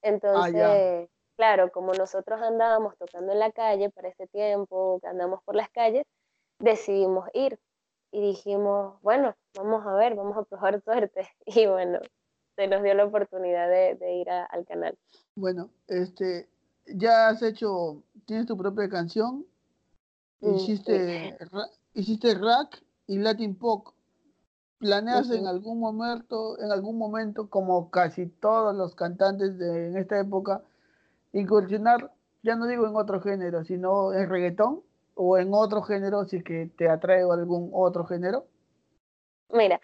entonces, 0.02 1.10
claro, 1.38 1.72
como 1.72 1.94
nosotros 1.94 2.42
andábamos 2.42 2.98
tocando 2.98 3.32
en 3.32 3.40
la 3.40 3.52
calle 3.52 3.90
para 3.90 4.10
ese 4.10 4.28
tiempo, 4.28 5.00
que 5.02 5.08
andamos 5.08 5.42
por 5.44 5.56
las 5.56 5.70
calles, 5.70 6.06
decidimos 6.60 7.30
ir 7.34 7.60
y 8.12 8.22
dijimos, 8.22 9.02
bueno, 9.02 9.36
vamos 9.56 9.86
a 9.86 9.94
ver, 9.94 10.16
vamos 10.16 10.38
a 10.38 10.44
probar 10.44 10.82
suerte. 10.84 11.28
Y 11.46 11.66
bueno, 11.68 12.00
se 12.56 12.68
nos 12.68 12.84
dio 12.84 12.94
la 12.94 13.06
oportunidad 13.06 13.70
de, 13.70 14.14
ir 14.16 14.30
al 14.30 14.66
canal. 14.66 14.98
Bueno, 15.36 15.70
este, 15.88 16.50
ya 16.86 17.30
has 17.30 17.42
hecho, 17.42 18.04
tienes 18.26 18.48
tu 18.48 18.58
propia 18.58 18.90
canción, 18.90 19.46
mm, 20.42 20.56
hiciste, 20.56 21.38
hiciste 21.94 22.34
rack 22.36 22.84
y 23.12 23.18
Latin 23.18 23.56
pop. 23.56 23.90
¿Planeas 24.80 25.30
en 25.30 25.46
algún 25.46 25.80
momento, 25.80 26.60
en 26.60 26.72
algún 26.72 26.98
momento, 26.98 27.50
como 27.50 27.92
casi 27.92 28.26
todos 28.26 28.76
los 28.76 28.96
cantantes 28.96 29.58
de 29.60 29.90
en 29.90 29.98
esta 29.98 30.20
época, 30.20 30.64
incursionar, 31.34 32.12
ya 32.42 32.56
no 32.56 32.66
digo 32.66 32.88
en 32.88 32.96
otro 32.96 33.22
género, 33.22 33.64
sino 33.64 34.12
en 34.14 34.28
reggaetón? 34.28 34.82
o 35.16 35.38
en 35.38 35.54
otro 35.54 35.82
género, 35.82 36.26
si 36.26 36.44
que 36.44 36.70
te 36.78 36.90
atrae 36.90 37.22
algún 37.22 37.70
otro 37.74 38.06
género? 38.06 38.46
Mira, 39.50 39.80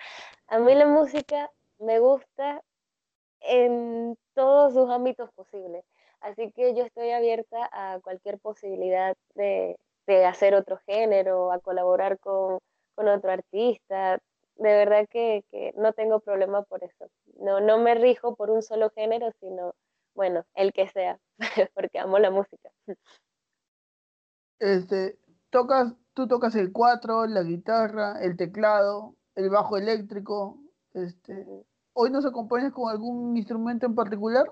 a 0.48 0.60
mí 0.60 0.74
la 0.74 0.88
música 0.88 1.52
me 1.80 2.00
gusta 2.00 2.64
en 3.42 4.18
todos 4.34 4.74
sus 4.74 4.90
ámbitos 4.90 5.30
posibles, 5.34 5.84
así 6.22 6.52
que 6.54 6.74
yo 6.74 6.84
estoy 6.86 7.12
abierta 7.12 7.70
a 7.72 8.00
cualquier 8.00 8.40
posibilidad 8.40 9.16
de, 9.36 9.78
hacer 10.26 10.56
otro 10.56 10.80
género, 10.88 11.52
a 11.52 11.60
colaborar 11.60 12.18
con, 12.18 12.60
otro 13.06 13.32
artista. 13.32 14.20
De 14.56 14.74
verdad 14.74 15.08
que, 15.10 15.44
que, 15.52 15.74
no 15.78 15.94
tengo 15.94 16.20
problema 16.20 16.64
por 16.64 16.84
eso. 16.84 17.10
No, 17.40 17.60
no 17.60 17.78
me 17.78 17.94
rijo 17.94 18.36
por 18.36 18.50
un 18.50 18.62
solo 18.62 18.90
género, 18.90 19.32
sino, 19.40 19.76
bueno, 20.16 20.46
el 20.56 20.74
que 20.74 20.88
sea, 20.88 21.20
porque 21.76 22.00
amo 22.00 22.18
la 22.18 22.32
música. 22.32 22.72
Este, 24.60 25.20
tocas, 25.52 25.94
tú 26.14 26.28
tocas 26.28 26.56
el 26.56 26.72
cuatro, 26.72 27.28
la 27.28 27.44
guitarra, 27.44 28.20
el 28.24 28.36
teclado, 28.36 29.16
el 29.36 29.50
bajo 29.50 29.78
eléctrico. 29.78 30.58
Este, 30.94 31.46
¿Hoy 31.94 32.10
no 32.10 32.22
se 32.22 32.30
acompañas 32.30 32.74
con 32.74 32.90
algún 32.90 33.38
instrumento 33.38 33.86
en 33.86 33.94
particular? 33.94 34.52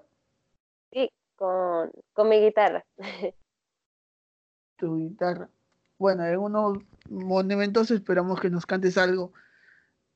Sí, 0.92 1.10
con, 1.36 1.92
con 2.14 2.30
mi 2.30 2.40
guitarra. 2.40 2.86
tu 4.78 4.98
guitarra. 4.98 5.50
Bueno, 5.98 6.25
en 6.25 6.38
unos 6.38 6.80
momentos 7.10 7.92
esperamos 7.92 8.40
que 8.40 8.50
nos 8.50 8.66
cantes 8.66 8.98
algo. 8.98 9.34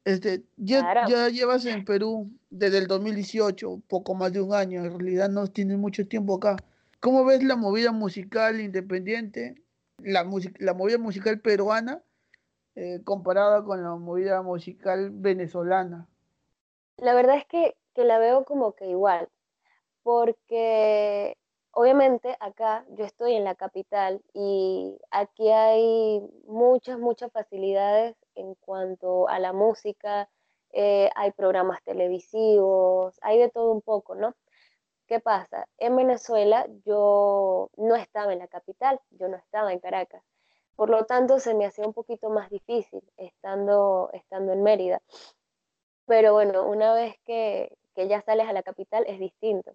Este, 0.05 0.43
ya, 0.57 1.05
ya 1.07 1.29
llevas 1.29 1.65
en 1.65 1.85
Perú 1.85 2.31
desde 2.49 2.79
el 2.79 2.87
2018, 2.87 3.81
poco 3.87 4.15
más 4.15 4.33
de 4.33 4.41
un 4.41 4.53
año, 4.53 4.83
en 4.83 4.91
realidad 4.91 5.29
no 5.29 5.47
tienes 5.47 5.77
mucho 5.77 6.07
tiempo 6.07 6.35
acá. 6.35 6.57
¿Cómo 6.99 7.25
ves 7.25 7.43
la 7.43 7.55
movida 7.55 7.91
musical 7.91 8.59
independiente 8.59 9.55
la, 10.03 10.25
la 10.59 10.73
movida 10.73 10.97
musical 10.97 11.39
peruana 11.39 12.01
eh, 12.75 13.01
comparada 13.03 13.63
con 13.63 13.83
la 13.83 13.95
movida 13.95 14.41
musical 14.41 15.09
venezolana? 15.11 16.07
La 16.97 17.13
verdad 17.13 17.37
es 17.37 17.45
que, 17.45 17.75
que 17.93 18.03
la 18.03 18.19
veo 18.19 18.43
como 18.45 18.73
que 18.73 18.87
igual, 18.87 19.29
porque 20.03 21.37
obviamente 21.71 22.35
acá 22.39 22.85
yo 22.89 23.05
estoy 23.05 23.35
en 23.35 23.43
la 23.43 23.55
capital 23.55 24.21
y 24.33 24.97
aquí 25.11 25.49
hay 25.51 26.21
muchas, 26.47 26.99
muchas 26.99 27.31
facilidades 27.31 28.15
en 28.35 28.55
cuanto 28.55 29.27
a 29.27 29.39
la 29.39 29.53
música, 29.53 30.29
eh, 30.71 31.09
hay 31.15 31.31
programas 31.31 31.83
televisivos, 31.83 33.17
hay 33.21 33.39
de 33.39 33.49
todo 33.49 33.71
un 33.71 33.81
poco, 33.81 34.15
¿no? 34.15 34.35
¿Qué 35.07 35.19
pasa? 35.19 35.67
En 35.79 35.95
Venezuela 35.95 36.67
yo 36.85 37.71
no 37.77 37.95
estaba 37.95 38.31
en 38.33 38.39
la 38.39 38.47
capital, 38.47 39.01
yo 39.09 39.27
no 39.27 39.37
estaba 39.37 39.73
en 39.73 39.79
Caracas. 39.79 40.23
Por 40.75 40.89
lo 40.89 41.05
tanto, 41.05 41.39
se 41.39 41.55
me 41.55 41.65
hacía 41.65 41.85
un 41.85 41.93
poquito 41.93 42.29
más 42.29 42.49
difícil 42.49 43.01
estando, 43.17 44.09
estando 44.13 44.53
en 44.53 44.63
Mérida. 44.63 45.01
Pero 46.05 46.33
bueno, 46.33 46.65
una 46.67 46.93
vez 46.93 47.15
que, 47.25 47.75
ya 47.95 48.21
sales 48.21 48.47
a 48.47 48.53
la 48.53 48.63
capital 48.63 49.03
es 49.07 49.19
distinto. 49.19 49.73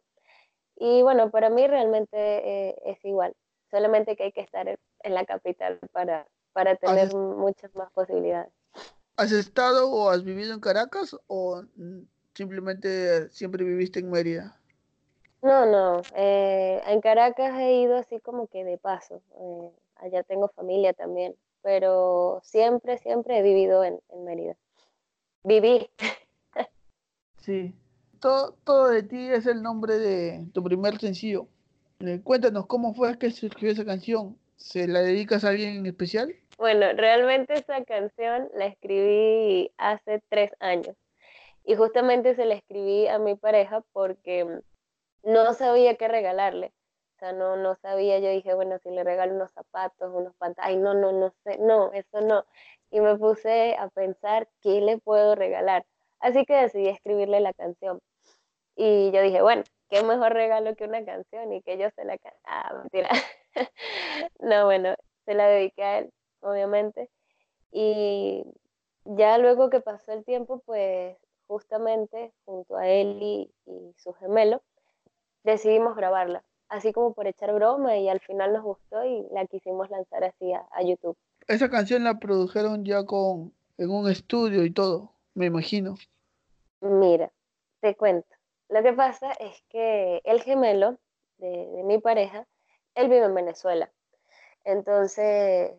Y 0.76 1.02
bueno, 1.02 1.30
para 1.30 1.50
mí 1.50 1.66
realmente 1.66 2.16
eh, 2.16 2.76
es 2.84 3.04
igual, 3.04 3.34
solamente 3.70 4.16
que 4.16 4.24
hay 4.24 4.32
que 4.32 4.40
estar 4.40 4.66
en 4.68 5.14
la 5.14 5.24
capital 5.24 5.78
para, 5.92 6.26
para 6.52 6.76
tener 6.76 7.14
muchas 7.14 7.74
más 7.74 7.90
posibilidades. 7.92 8.52
¿Has 9.16 9.30
estado 9.30 9.90
o 9.90 10.10
has 10.10 10.24
vivido 10.24 10.52
en 10.54 10.60
Caracas 10.60 11.16
o 11.28 11.62
simplemente 12.34 13.30
siempre 13.30 13.64
viviste 13.64 14.00
en 14.00 14.10
Mérida? 14.10 14.58
No, 15.44 15.66
no. 15.66 16.00
Eh, 16.16 16.82
en 16.86 17.02
Caracas 17.02 17.58
he 17.58 17.74
ido 17.82 17.98
así 17.98 18.18
como 18.20 18.46
que 18.46 18.64
de 18.64 18.78
paso. 18.78 19.20
Eh, 19.38 19.70
allá 19.96 20.22
tengo 20.22 20.48
familia 20.48 20.94
también. 20.94 21.36
Pero 21.62 22.40
siempre, 22.42 22.96
siempre 22.98 23.38
he 23.38 23.42
vivido 23.42 23.84
en, 23.84 24.00
Mérida. 24.24 24.56
Viví. 25.42 25.90
sí. 27.38 27.74
Todo, 28.24 28.54
todo 28.64 28.88
de 28.88 29.02
ti 29.02 29.28
es 29.28 29.44
el 29.44 29.62
nombre 29.62 29.98
de 29.98 30.46
tu 30.54 30.64
primer 30.64 30.98
sencillo. 30.98 31.46
Eh, 32.00 32.22
cuéntanos, 32.24 32.66
¿cómo 32.66 32.94
fue 32.94 33.18
que 33.18 33.30
surgió 33.30 33.70
esa 33.70 33.84
canción? 33.84 34.38
¿Se 34.56 34.88
la 34.88 35.00
dedicas 35.00 35.44
a 35.44 35.50
alguien 35.50 35.76
en 35.76 35.84
especial? 35.84 36.34
Bueno, 36.56 36.86
realmente 36.96 37.52
esa 37.52 37.84
canción 37.84 38.48
la 38.54 38.64
escribí 38.64 39.70
hace 39.76 40.22
tres 40.30 40.52
años. 40.60 40.96
Y 41.66 41.74
justamente 41.74 42.34
se 42.34 42.46
la 42.46 42.54
escribí 42.54 43.06
a 43.08 43.18
mi 43.18 43.34
pareja 43.34 43.84
porque 43.92 44.60
no 45.22 45.52
sabía 45.52 45.96
qué 45.96 46.08
regalarle. 46.08 46.72
O 47.16 47.18
sea, 47.18 47.34
no, 47.34 47.58
no 47.58 47.74
sabía, 47.74 48.20
yo 48.20 48.30
dije, 48.30 48.54
bueno, 48.54 48.78
si 48.78 48.88
le 48.88 49.04
regalo 49.04 49.34
unos 49.34 49.52
zapatos, 49.52 50.10
unos 50.14 50.34
pantalones, 50.36 50.76
ay, 50.76 50.82
no, 50.82 50.94
no, 50.94 51.12
no 51.12 51.34
sé, 51.44 51.58
no, 51.58 51.92
eso 51.92 52.22
no. 52.22 52.46
Y 52.90 53.00
me 53.00 53.18
puse 53.18 53.76
a 53.78 53.88
pensar 53.88 54.48
qué 54.62 54.80
le 54.80 54.96
puedo 54.96 55.34
regalar. 55.34 55.84
Así 56.20 56.46
que 56.46 56.54
decidí 56.54 56.88
escribirle 56.88 57.40
la 57.40 57.52
canción. 57.52 58.00
Y 58.76 59.10
yo 59.12 59.22
dije, 59.22 59.42
bueno, 59.42 59.62
qué 59.88 60.02
mejor 60.02 60.32
regalo 60.32 60.74
que 60.74 60.84
una 60.84 61.04
canción 61.04 61.52
y 61.52 61.62
que 61.62 61.78
yo 61.78 61.88
se 61.90 62.04
la... 62.04 62.18
Ah, 62.44 62.74
mentira. 62.78 63.10
no, 64.40 64.64
bueno, 64.66 64.94
se 65.24 65.34
la 65.34 65.48
dediqué 65.48 65.82
a 65.82 65.98
él, 65.98 66.12
obviamente. 66.40 67.10
Y 67.70 68.44
ya 69.04 69.38
luego 69.38 69.70
que 69.70 69.80
pasó 69.80 70.12
el 70.12 70.24
tiempo, 70.24 70.62
pues 70.66 71.16
justamente 71.46 72.32
junto 72.44 72.76
a 72.76 72.88
él 72.88 73.18
y, 73.20 73.50
y 73.66 73.94
su 73.96 74.12
gemelo, 74.14 74.62
decidimos 75.44 75.94
grabarla, 75.94 76.42
así 76.68 76.92
como 76.92 77.12
por 77.14 77.26
echar 77.26 77.54
broma 77.54 77.96
y 77.96 78.08
al 78.08 78.20
final 78.20 78.52
nos 78.52 78.64
gustó 78.64 79.04
y 79.04 79.26
la 79.30 79.46
quisimos 79.46 79.90
lanzar 79.90 80.24
así 80.24 80.52
a, 80.52 80.82
YouTube. 80.82 81.16
Esa 81.46 81.68
canción 81.68 82.02
la 82.04 82.18
produjeron 82.18 82.84
ya 82.84 83.04
con 83.04 83.52
en 83.76 83.90
un 83.90 84.10
estudio 84.10 84.64
y 84.64 84.70
todo, 84.70 85.12
me 85.34 85.46
imagino. 85.46 85.96
Mira, 86.80 87.30
te 87.80 87.94
cuento. 87.94 88.33
Lo 88.68 88.82
que 88.82 88.92
pasa 88.92 89.32
es 89.32 89.62
que 89.68 90.20
el 90.24 90.42
gemelo 90.42 90.98
de, 91.38 91.82
mi 91.84 91.98
pareja, 91.98 92.46
él 92.94 93.08
vive 93.08 93.24
en 93.24 93.34
Venezuela. 93.34 93.92
Entonces, 94.64 95.72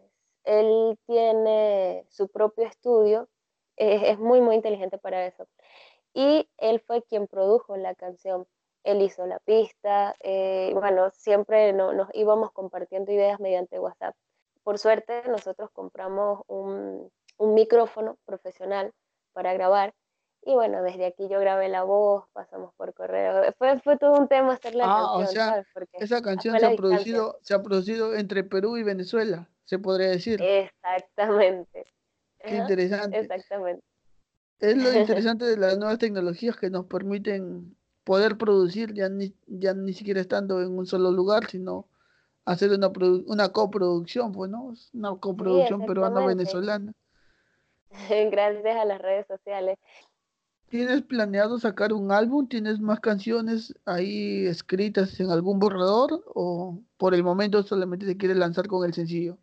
él 0.43 0.99
tiene 1.07 2.05
su 2.09 2.29
propio 2.29 2.65
estudio, 2.65 3.27
es, 3.77 4.19
muy, 4.19 4.41
muy 4.41 4.55
inteligente 4.55 4.97
para 4.97 5.25
eso. 5.25 5.47
Y 6.13 6.49
él 6.57 6.79
fue 6.79 7.03
quien 7.03 7.27
produjo 7.27 7.75
la 7.75 7.95
canción. 7.95 8.47
Él 8.83 9.01
hizo 9.01 9.25
la 9.25 9.39
pista, 9.39 10.15
eh, 10.21 10.71
bueno, 10.75 11.09
siempre 11.11 11.73
nos 11.73 12.07
íbamos 12.13 12.51
compartiendo 12.51 13.11
ideas 13.11 13.39
mediante 13.39 13.79
WhatsApp. 13.79 14.15
Por 14.63 14.77
suerte, 14.77 15.23
nosotros 15.27 15.71
compramos 15.71 16.43
un, 16.47 17.11
un 17.37 17.53
micrófono 17.53 18.17
profesional 18.25 18.93
para 19.33 19.53
grabar 19.53 19.93
y 20.45 20.53
bueno, 20.53 20.83
desde 20.83 21.07
aquí 21.07 21.27
yo 21.27 21.39
grabé 21.39 21.69
la 21.69 21.83
voz, 21.83 22.25
pasamos 22.31 22.71
por 22.75 22.93
correo. 22.93 23.51
Fue, 23.57 23.79
fue 23.79 23.97
todo 23.97 24.13
un 24.13 24.27
tema 24.27 24.53
hacer 24.53 24.75
la 24.75 24.85
ah, 24.85 25.15
canción. 25.17 25.49
O 25.49 25.51
sea, 25.51 25.65
esa 25.93 26.21
canción 26.21 26.59
se 26.59 26.65
ha, 26.67 26.75
producido, 26.75 27.39
se 27.41 27.55
ha 27.55 27.63
producido 27.63 28.13
entre 28.13 28.43
Perú 28.43 28.77
y 28.77 28.83
Venezuela, 28.83 29.49
se 29.63 29.79
podría 29.79 30.09
decir. 30.09 30.39
Exactamente. 30.41 31.87
Qué 32.39 32.57
interesante. 32.57 33.19
Exactamente. 33.19 33.83
Es 34.59 34.77
lo 34.77 34.93
interesante 34.99 35.45
de 35.45 35.57
las 35.57 35.79
nuevas 35.79 35.97
tecnologías 35.97 36.55
que 36.57 36.69
nos 36.69 36.85
permiten 36.85 37.75
poder 38.03 38.37
producir 38.37 38.93
ya 38.93 39.09
ni, 39.09 39.35
ya 39.47 39.73
ni 39.73 39.93
siquiera 39.93 40.21
estando 40.21 40.61
en 40.61 40.77
un 40.77 40.85
solo 40.85 41.11
lugar, 41.11 41.49
sino 41.49 41.87
hacer 42.45 42.69
una, 42.69 42.91
una 43.25 43.49
coproducción, 43.49 44.31
pues, 44.31 44.51
¿no? 44.51 44.75
Una 44.93 45.15
coproducción 45.19 45.87
peruano-venezolana. 45.87 46.93
Gracias 48.31 48.75
a 48.75 48.85
las 48.85 49.01
redes 49.01 49.25
sociales. 49.25 49.79
¿Tienes 50.69 51.03
planeado 51.03 51.59
sacar 51.59 51.93
un 51.93 52.11
álbum? 52.11 52.47
¿Tienes 52.47 52.79
más 52.79 52.99
canciones 52.99 53.73
ahí 53.85 54.47
escritas 54.47 55.19
en 55.19 55.29
algún 55.29 55.59
borrador? 55.59 56.23
¿O 56.33 56.79
por 56.97 57.13
el 57.13 57.23
momento 57.23 57.61
solamente 57.61 58.05
te 58.05 58.17
quieres 58.17 58.37
lanzar 58.37 58.67
con 58.67 58.83
el 58.83 58.93
sencillo? 58.93 59.37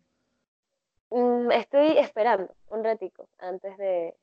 Mm, 1.09 1.51
estoy 1.51 1.97
esperando 1.97 2.53
un 2.69 2.83
ratico 2.83 3.29
antes 3.39 3.77
de, 3.77 4.15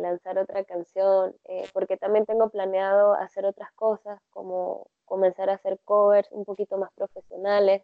lanzar 0.00 0.38
otra 0.38 0.64
canción, 0.64 1.36
eh, 1.44 1.68
porque 1.72 1.96
también 1.96 2.26
tengo 2.26 2.50
planeado 2.50 3.14
hacer 3.14 3.46
otras 3.46 3.70
cosas, 3.72 4.20
como 4.30 4.88
comenzar 5.04 5.48
a 5.50 5.54
hacer 5.54 5.78
covers 5.84 6.28
un 6.32 6.44
poquito 6.44 6.76
más 6.78 6.90
profesionales 6.94 7.82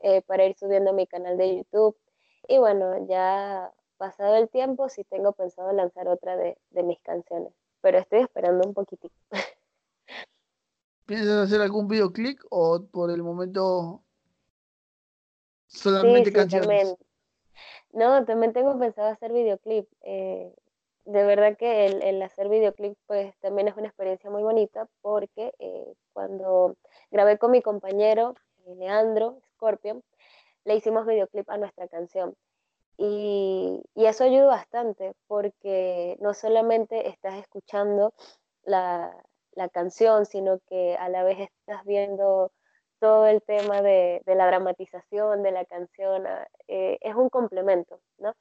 eh, 0.00 0.22
para 0.22 0.46
ir 0.46 0.56
subiendo 0.56 0.90
a 0.90 0.94
mi 0.94 1.06
canal 1.06 1.36
de 1.36 1.58
YouTube. 1.58 1.96
Y 2.48 2.56
bueno, 2.58 3.06
ya 3.06 3.70
pasado 3.98 4.36
el 4.36 4.48
tiempo, 4.48 4.88
sí 4.88 5.04
tengo 5.04 5.32
pensado 5.32 5.70
lanzar 5.72 6.08
otra 6.08 6.36
de 6.36 6.82
mis 6.82 7.00
canciones 7.00 7.52
pero 7.84 7.98
estoy 7.98 8.20
esperando 8.20 8.66
un 8.66 8.72
poquitito. 8.72 9.14
¿Piensas 11.04 11.46
hacer 11.46 11.60
algún 11.60 11.86
videoclip 11.86 12.40
o 12.48 12.82
por 12.90 13.10
el 13.10 13.22
momento 13.22 14.02
solamente 15.66 16.32
canciones? 16.32 16.96
No, 17.92 18.24
también 18.24 18.54
tengo 18.54 18.78
pensado 18.78 19.08
hacer 19.08 19.34
videoclip. 19.34 19.86
Eh, 20.00 20.50
de 21.04 21.24
verdad 21.24 21.58
que 21.58 21.84
el, 21.84 22.22
hacer 22.22 22.48
videoclip 22.48 22.96
pues 23.06 23.36
también 23.40 23.68
es 23.68 23.76
una 23.76 23.88
experiencia 23.88 24.30
muy 24.30 24.42
bonita 24.42 24.88
porque 25.02 25.52
eh, 25.58 25.92
cuando 26.14 26.76
grabé 27.10 27.36
con 27.36 27.50
mi 27.50 27.60
compañero 27.60 28.34
eh, 28.64 28.76
Leandro 28.76 29.42
Scorpion, 29.56 30.02
le 30.64 30.74
hicimos 30.74 31.04
videoclip 31.04 31.50
a 31.50 31.58
nuestra 31.58 31.86
canción. 31.88 32.34
Y, 32.96 33.82
eso 33.94 34.24
ayuda 34.24 34.46
bastante 34.46 35.14
porque 35.26 36.16
no 36.20 36.34
solamente 36.34 37.08
estás 37.08 37.34
escuchando 37.34 38.14
la, 38.64 39.12
canción, 39.72 40.26
sino 40.26 40.58
que 40.68 40.96
a 40.96 41.08
la 41.08 41.22
vez 41.22 41.38
estás 41.40 41.84
viendo 41.84 42.52
todo 42.98 43.26
el 43.26 43.42
tema 43.42 43.82
de, 43.82 44.22
la 44.26 44.46
dramatización 44.46 45.42
de 45.42 45.52
la 45.52 45.64
canción. 45.64 46.26
Ah, 46.26 46.46
eh, 46.68 46.98
es 47.00 47.14
un 47.14 47.28
complemento, 47.28 48.00
¿no? 48.18 48.34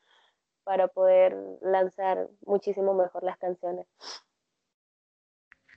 Para 0.64 0.88
poder 0.88 1.36
lanzar 1.62 2.30
muchísimo 2.46 2.94
mejor 2.94 3.24
las 3.24 3.38
canciones. 3.38 3.88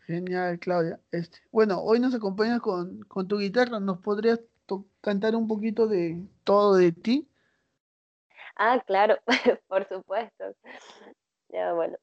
Genial, 0.06 0.58
Claudia. 0.58 1.00
Este, 1.10 1.38
bueno, 1.50 1.82
hoy 1.82 1.98
nos 2.00 2.14
acompañas 2.14 2.60
con, 2.60 3.00
con 3.02 3.26
tu 3.28 3.38
guitarra. 3.38 3.80
¿Nos 3.80 3.98
podrías 3.98 4.40
cantar 5.00 5.36
un 5.36 5.48
poquito 5.48 5.86
de 5.86 6.26
todo 6.44 6.76
de 6.76 6.92
ti? 6.92 7.28
Ah, 8.56 8.82
claro, 8.86 9.18
por 9.68 9.86
supuesto. 9.86 10.54
Ya, 11.50 11.72
bueno. 11.72 11.96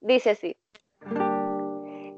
Dice 0.00 0.30
así. 0.30 0.56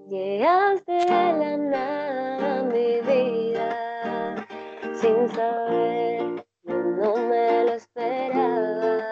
Llegaste 0.08 0.92
de 0.92 1.06
la 1.06 1.56
nada 1.56 2.60
a 2.60 2.62
mi 2.64 3.00
vida 3.00 4.46
sin 4.94 5.28
saber, 5.30 6.44
no 6.64 7.16
me 7.16 7.64
lo 7.64 7.72
esperaba. 7.72 9.02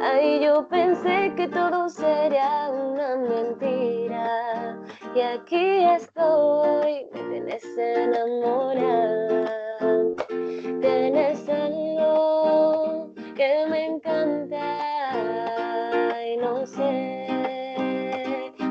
Ay, 0.00 0.44
yo 0.44 0.68
pensé 0.68 1.32
que 1.36 1.48
todo 1.48 1.88
sería 1.88 2.70
una 2.70 3.16
mentira 3.16 4.78
y 5.14 5.20
aquí 5.20 5.84
estoy, 5.84 7.06
me 7.12 7.22
tienes 7.30 7.64
enamorada, 7.76 9.50
tienes 10.80 11.48
algo 11.48 13.12
que 13.34 13.66
me 13.68 13.87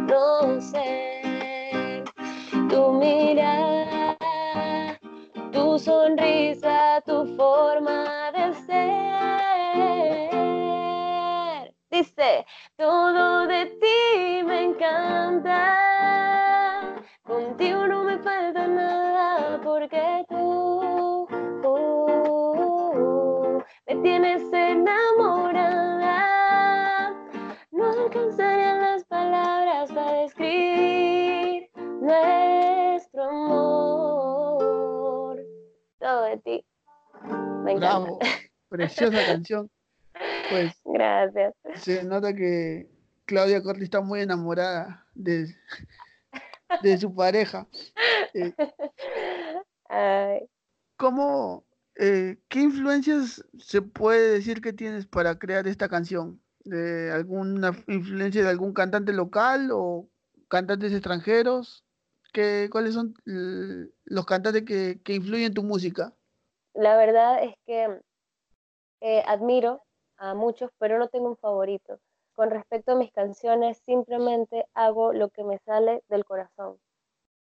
no 0.08 0.62
sé, 0.62 2.04
tu 2.70 2.93
mirada, 2.93 4.17
tu 5.52 5.78
sonrisa, 5.78 7.02
tu 7.06 7.26
forma 7.36 8.32
de 8.32 8.54
ser. 8.65 10.28
Dice, 11.91 12.46
todo 12.78 13.48
de 13.48 13.65
ti 13.82 14.43
me 14.43 14.63
encanta, 14.65 15.87
preciosa 38.88 39.26
canción. 39.26 39.69
Pues, 40.50 40.73
Gracias. 40.86 41.54
Se 41.76 42.04
nota 42.04 42.34
que 42.34 42.88
Claudia 43.26 43.62
Corti 43.62 43.84
está 43.84 44.02
muy 44.02 44.21
enamorada 44.21 45.06
de, 45.13 45.47
de 46.82 46.97
su 46.97 47.13
pareja. 47.13 47.67
Eh, 48.34 48.54
¿Cómo, 50.97 51.65
eh, 51.95 52.38
¿Qué 52.47 52.62
influencias 52.62 53.43
se 53.60 53.82
puede 53.82 54.32
decir 54.32 54.62
que 54.62 54.73
tienes 54.73 55.06
para 55.06 55.38
crear 55.38 55.67
esta 55.67 55.89
canción? 55.89 56.41
¿De 56.63 57.12
¿Alguna 57.12 57.71
influencia 57.88 58.43
de 58.43 58.50
algún 58.50 58.73
cantante 58.73 59.13
local 59.13 59.69
o 59.71 60.10
cantantes 60.47 60.91
extranjeros? 60.91 61.84
¿Qué, 62.34 62.69
¿Cuáles 62.71 62.93
son 62.93 63.13
los 63.23 64.26
cantantes 64.26 64.63
que, 64.63 65.13
influyen 65.13 65.47
en 65.47 65.54
tu 65.54 65.63
música? 65.63 66.13
La 66.73 66.97
verdad 66.97 67.43
es 67.43 67.56
que 67.65 68.02
eh, 69.01 69.23
admiro 69.27 69.83
a 70.17 70.33
muchos, 70.33 70.71
pero 70.79 70.97
no 70.99 71.07
tengo 71.10 71.27
un 71.29 71.38
favorito. 71.38 71.99
Con 72.33 72.51
respecto 72.51 72.91
a 72.91 72.95
mis 72.95 73.12
canciones, 73.12 73.79
simplemente 73.86 74.67
hago 74.73 75.13
lo 75.13 75.29
que 75.29 75.43
me 75.43 75.60
sale 75.60 76.03
del 76.10 76.25
corazón. 76.25 76.77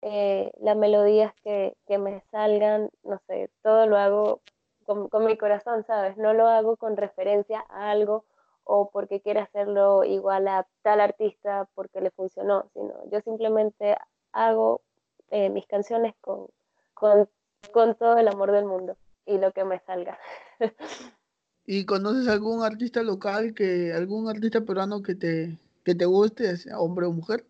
Eh, 0.02 0.52
las 0.60 0.76
melodías 0.76 1.34
que, 1.42 1.76
que, 1.86 1.98
me 1.98 2.20
salgan, 2.30 2.90
no 3.02 3.18
sé, 3.26 3.50
todo 3.62 3.86
lo 3.86 3.96
hago 3.96 4.40
con, 4.84 5.08
con, 5.08 5.26
mi 5.26 5.36
corazón, 5.36 5.84
¿sabes? 5.84 6.16
No 6.16 6.32
lo 6.34 6.46
hago 6.46 6.76
con 6.76 6.96
referencia 6.96 7.64
a 7.68 7.90
algo 7.90 8.24
o 8.64 8.90
porque 8.90 9.20
quiera 9.20 9.44
hacerlo 9.44 10.04
igual 10.04 10.48
a 10.48 10.66
tal 10.82 11.00
artista 11.00 11.68
porque 11.74 12.00
le 12.00 12.10
funcionó, 12.10 12.68
sino 12.74 12.94
yo 13.10 13.20
simplemente 13.20 13.96
hago 14.32 14.82
eh, 15.30 15.50
mis 15.50 15.66
canciones 15.66 16.14
con, 16.20 16.48
con, 16.94 17.28
con 17.72 17.94
todo 17.94 18.18
el 18.18 18.28
amor 18.28 18.52
del 18.52 18.64
mundo 18.64 18.96
y 19.24 19.38
lo 19.38 19.52
que 19.52 19.64
me 19.64 19.80
salga. 19.80 20.18
¿Y 21.66 21.84
conoces 21.84 22.28
algún 22.28 22.62
artista 22.62 23.02
local, 23.02 23.54
que 23.54 23.92
algún 23.92 24.28
artista 24.28 24.60
peruano 24.60 25.02
que 25.02 25.14
te, 25.14 25.58
que 25.84 25.94
te 25.94 26.04
guste, 26.04 26.54
hombre 26.74 27.06
o 27.06 27.12
mujer? 27.12 27.44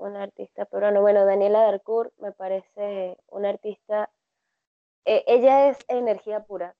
un 0.00 0.16
artista 0.16 0.64
peruano. 0.64 1.00
Bueno, 1.00 1.24
Daniela 1.24 1.62
Darcourt 1.62 2.12
me 2.18 2.32
parece 2.32 3.16
una 3.28 3.50
artista, 3.50 4.10
eh, 5.04 5.24
ella 5.26 5.68
es 5.68 5.78
energía 5.88 6.40
pura. 6.44 6.74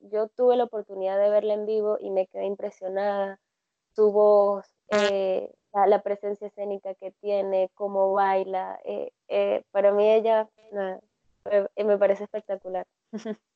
yo 0.00 0.28
tuve 0.28 0.56
la 0.56 0.64
oportunidad 0.64 1.18
de 1.18 1.30
verla 1.30 1.54
en 1.54 1.66
vivo 1.66 1.96
y 2.00 2.10
me 2.10 2.26
quedé 2.26 2.46
impresionada. 2.46 3.38
Su 3.94 4.10
voz, 4.10 4.66
eh, 4.88 5.52
la, 5.72 6.02
presencia 6.02 6.46
escénica 6.46 6.94
que 6.94 7.12
tiene, 7.20 7.70
cómo 7.74 8.12
baila. 8.12 8.80
Eh, 8.84 9.12
para 9.70 9.92
mí 9.92 10.10
ella 10.10 10.48
me 11.76 11.98
parece 11.98 12.24
espectacular. 12.24 12.86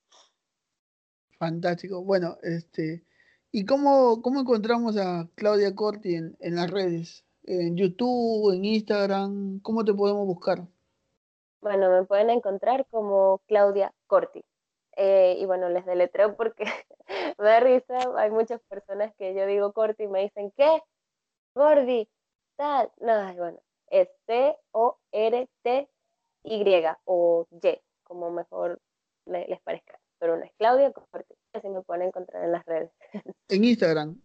Fantástico. 1.38 2.02
Bueno, 2.02 2.36
este, 2.42 3.04
¿y 3.52 3.64
cómo, 3.64 4.22
cómo 4.22 4.40
encontramos 4.40 4.96
a 4.96 5.28
Claudia 5.34 5.74
Corti 5.74 6.14
en, 6.14 6.36
en 6.40 6.56
las 6.56 6.70
redes? 6.70 7.24
¿En 7.44 7.76
YouTube, 7.76 8.54
en 8.54 8.64
Instagram? 8.64 9.60
¿Cómo 9.60 9.84
te 9.84 9.94
podemos 9.94 10.26
buscar? 10.26 10.66
Bueno, 11.60 11.90
me 11.90 12.04
pueden 12.04 12.30
encontrar 12.30 12.86
como 12.90 13.40
Claudia 13.46 13.92
Corti. 14.06 14.44
Eh, 14.96 15.36
y 15.38 15.46
bueno, 15.46 15.68
les 15.68 15.84
deletreo 15.84 16.36
porque 16.36 16.64
me 17.38 17.44
da 17.44 17.60
risa. 17.60 17.98
Hay 18.16 18.30
muchas 18.30 18.60
personas 18.62 19.14
que 19.16 19.34
yo 19.34 19.46
digo 19.46 19.72
Corti 19.72 20.04
y 20.04 20.08
me 20.08 20.22
dicen, 20.22 20.52
¿qué? 20.56 20.82
Gordi, 21.54 22.08
tal. 22.56 22.90
No, 22.98 23.34
bueno, 23.34 23.58
es 23.88 24.08
T-O-R-T-Y 24.26 25.88
o 27.04 27.46
Y, 27.50 27.80
como 28.04 28.30
mejor 28.30 28.80
les 29.26 29.60
parezca. 29.62 29.98
Pero 30.18 30.36
no 30.36 30.44
es 30.44 30.52
Claudia 30.58 30.92
Corti. 30.92 31.34
Así 31.52 31.68
me 31.68 31.82
pueden 31.82 32.08
encontrar 32.08 32.44
en 32.44 32.52
las 32.52 32.64
redes. 32.64 32.90
¿En 33.48 33.64
Instagram? 33.64 34.20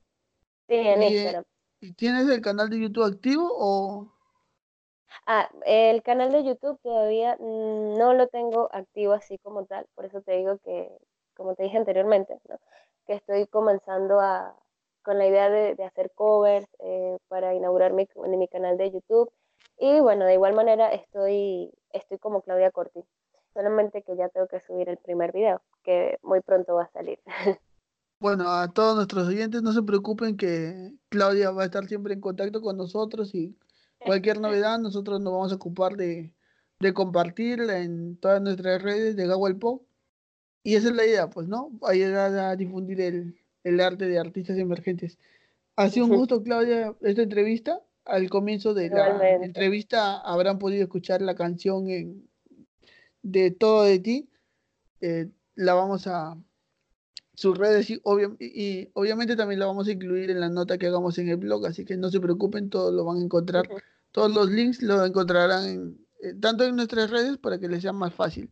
Sí, 0.68 0.76
en 0.76 1.04
Instagram. 1.04 1.44
¿Y 1.82 1.94
tienes 1.94 2.30
el 2.30 2.42
canal 2.42 2.70
de 2.70 2.80
YouTube 2.80 3.06
activo 3.06 3.50
o...? 3.52 4.14
Ah, 5.26 5.50
el 5.66 6.02
canal 6.04 6.32
de 6.32 6.44
YouTube 6.44 6.80
todavía 6.82 7.36
no 7.40 8.14
lo 8.14 8.28
tengo 8.28 8.70
activo 8.72 9.14
así 9.14 9.38
como 9.40 9.66
tal, 9.66 9.86
por 9.94 10.06
eso 10.06 10.22
te 10.22 10.34
digo 10.34 10.58
que, 10.60 10.90
como 11.36 11.54
te 11.56 11.64
dije 11.64 11.78
anteriormente, 11.78 12.40
que 13.06 13.14
estoy 13.14 13.46
comenzando 13.48 14.20
a, 14.20 14.56
con 15.04 15.18
la 15.18 15.28
idea 15.28 15.50
de, 15.50 15.84
hacer 15.84 16.12
covers 16.16 16.68
eh, 16.80 17.18
para 17.28 17.54
inaugurar 17.54 17.94
mi, 17.94 18.08
mi 18.38 18.48
canal 18.48 18.78
de 18.78 18.92
YouTube. 18.92 19.32
Y 19.78 20.00
bueno, 20.00 20.26
de 20.26 20.34
igual 20.34 20.54
manera 20.54 20.92
estoy, 20.92 21.74
estoy 21.92 22.18
como 22.18 22.42
Claudia 22.42 22.72
Corti, 22.72 23.04
solamente 23.54 24.02
que 24.04 24.16
ya 24.16 24.30
tengo 24.30 24.48
que 24.48 24.60
subir 24.60 24.90
el 24.90 24.98
primer 24.98 25.32
video, 25.32 25.62
que 25.84 26.18
muy 26.24 26.42
pronto 26.42 26.76
va 26.76 26.84
a 26.84 26.92
salir. 26.92 27.20
Bueno, 28.22 28.52
a 28.52 28.72
todos 28.72 28.96
nuestros 28.96 29.28
oyentes 29.28 29.64
no 29.64 29.74
se 29.74 29.82
preocupen 29.82 30.38
que 30.38 30.94
Claudia 31.10 31.50
va 31.50 31.64
a 31.64 31.66
estar 31.66 31.88
siempre 31.88 32.14
en 32.14 32.22
contacto 32.22 32.62
con 32.62 32.78
nosotros 32.78 33.34
y 33.34 33.58
cualquier 34.06 34.40
novedad 34.40 34.78
nosotros 34.78 35.20
nos 35.20 35.34
vamos 35.34 35.52
a 35.52 35.56
ocupar 35.56 35.98
de, 35.98 36.32
de 36.80 36.94
compartirla 36.94 37.80
en 37.80 38.18
todas 38.18 38.40
nuestras 38.40 38.80
redes 38.80 39.16
de 39.16 39.26
Gawal 39.26 39.58
Pop. 39.58 39.82
Y 40.62 40.76
esa 40.76 40.90
es 40.90 40.96
la 40.96 41.04
idea, 41.04 41.32
pues, 41.32 41.48
¿no? 41.48 41.72
Ayudar 41.82 42.38
a 42.38 42.56
difundir 42.56 43.02
el, 43.02 43.40
el 43.64 43.80
arte 43.80 44.06
de 44.06 44.20
artistas 44.20 44.56
emergentes. 44.60 45.18
Ha 45.76 45.90
sido 45.90 46.06
un 46.06 46.16
gusto, 46.16 46.44
Claudia, 46.44 46.96
esta 47.02 47.24
entrevista. 47.24 47.82
Al 48.06 48.30
comienzo 48.30 48.76
de 48.76 48.90
la 48.90 49.36
entrevista 49.44 50.20
habrán 50.20 50.60
podido 50.60 50.84
escuchar 50.84 51.24
la 51.24 51.34
canción 51.34 51.90
en, 51.90 52.30
de 53.24 53.52
Todo 53.52 53.84
de 53.84 54.00
ti. 54.00 54.30
Eh, 55.02 55.30
la 55.56 55.74
vamos 55.74 56.08
a, 56.08 56.38
sus 57.42 57.58
redes 57.58 57.90
y, 57.90 58.02
y, 58.40 58.90
obviamente 58.94 59.36
también 59.36 59.60
la 59.60 59.66
vamos 59.66 59.88
a 59.88 59.92
incluir 59.92 60.30
en 60.30 60.40
la 60.40 60.50
nota 60.50 60.78
que 60.78 60.88
hagamos 60.88 61.18
en 61.18 61.30
el 61.30 61.38
blog, 61.38 61.66
así 61.66 61.86
que 61.86 61.98
no 61.98 62.12
se 62.12 62.20
preocupen, 62.20 62.70
todos 62.70 62.94
lo 62.94 63.04
van 63.04 63.18
a 63.18 63.22
encontrar, 63.22 63.68
todos 64.12 64.32
los 64.32 64.50
links 64.52 64.84
lo 64.84 65.04
encontrarán 65.04 65.98
eh, 66.22 66.36
tanto 66.40 66.66
en 66.66 66.76
nuestras 66.76 67.10
redes 67.10 67.38
para 67.38 67.60
que 67.60 67.68
les 67.68 67.82
sea 67.82 67.94
más 67.94 68.14
fácil. 68.14 68.52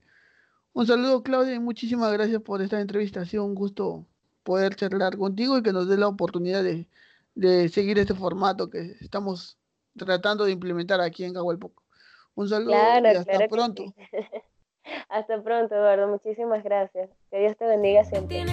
Un 0.74 0.88
saludo 0.88 1.22
Claudia 1.22 1.54
y 1.54 1.60
muchísimas 1.60 2.12
gracias 2.14 2.42
por 2.42 2.64
esta 2.64 2.82
entrevista, 2.82 3.22
ha 3.22 3.26
sido 3.26 3.46
un 3.46 3.54
gusto 3.54 4.08
poder 4.44 4.76
charlar 4.76 5.18
contigo 5.18 5.58
y 5.58 5.62
que 5.62 5.72
nos 5.72 5.88
dé 5.88 5.96
la 5.96 6.08
oportunidad 6.08 6.64
de, 6.64 6.88
de 7.36 7.70
seguir 7.70 8.00
este 8.00 8.16
formato 8.16 8.72
que 8.72 8.96
estamos 9.02 9.60
tratando 9.98 10.46
de 10.46 10.52
implementar 10.52 11.00
aquí 11.00 11.26
en 11.26 11.34
Cahualpoco. 11.34 11.84
Un 12.34 12.50
saludo 12.50 12.72
y 12.72 13.08
hasta 13.08 13.48
pronto. 13.50 13.94
Hasta 15.10 15.42
pronto, 15.42 15.76
Eduardo. 15.76 16.08
Muchísimas 16.08 16.64
gracias. 16.64 17.10
Que 17.32 17.40
Dios 17.40 17.58
te 17.58 17.66
bendiga 17.66 18.04
siempre. 18.04 18.46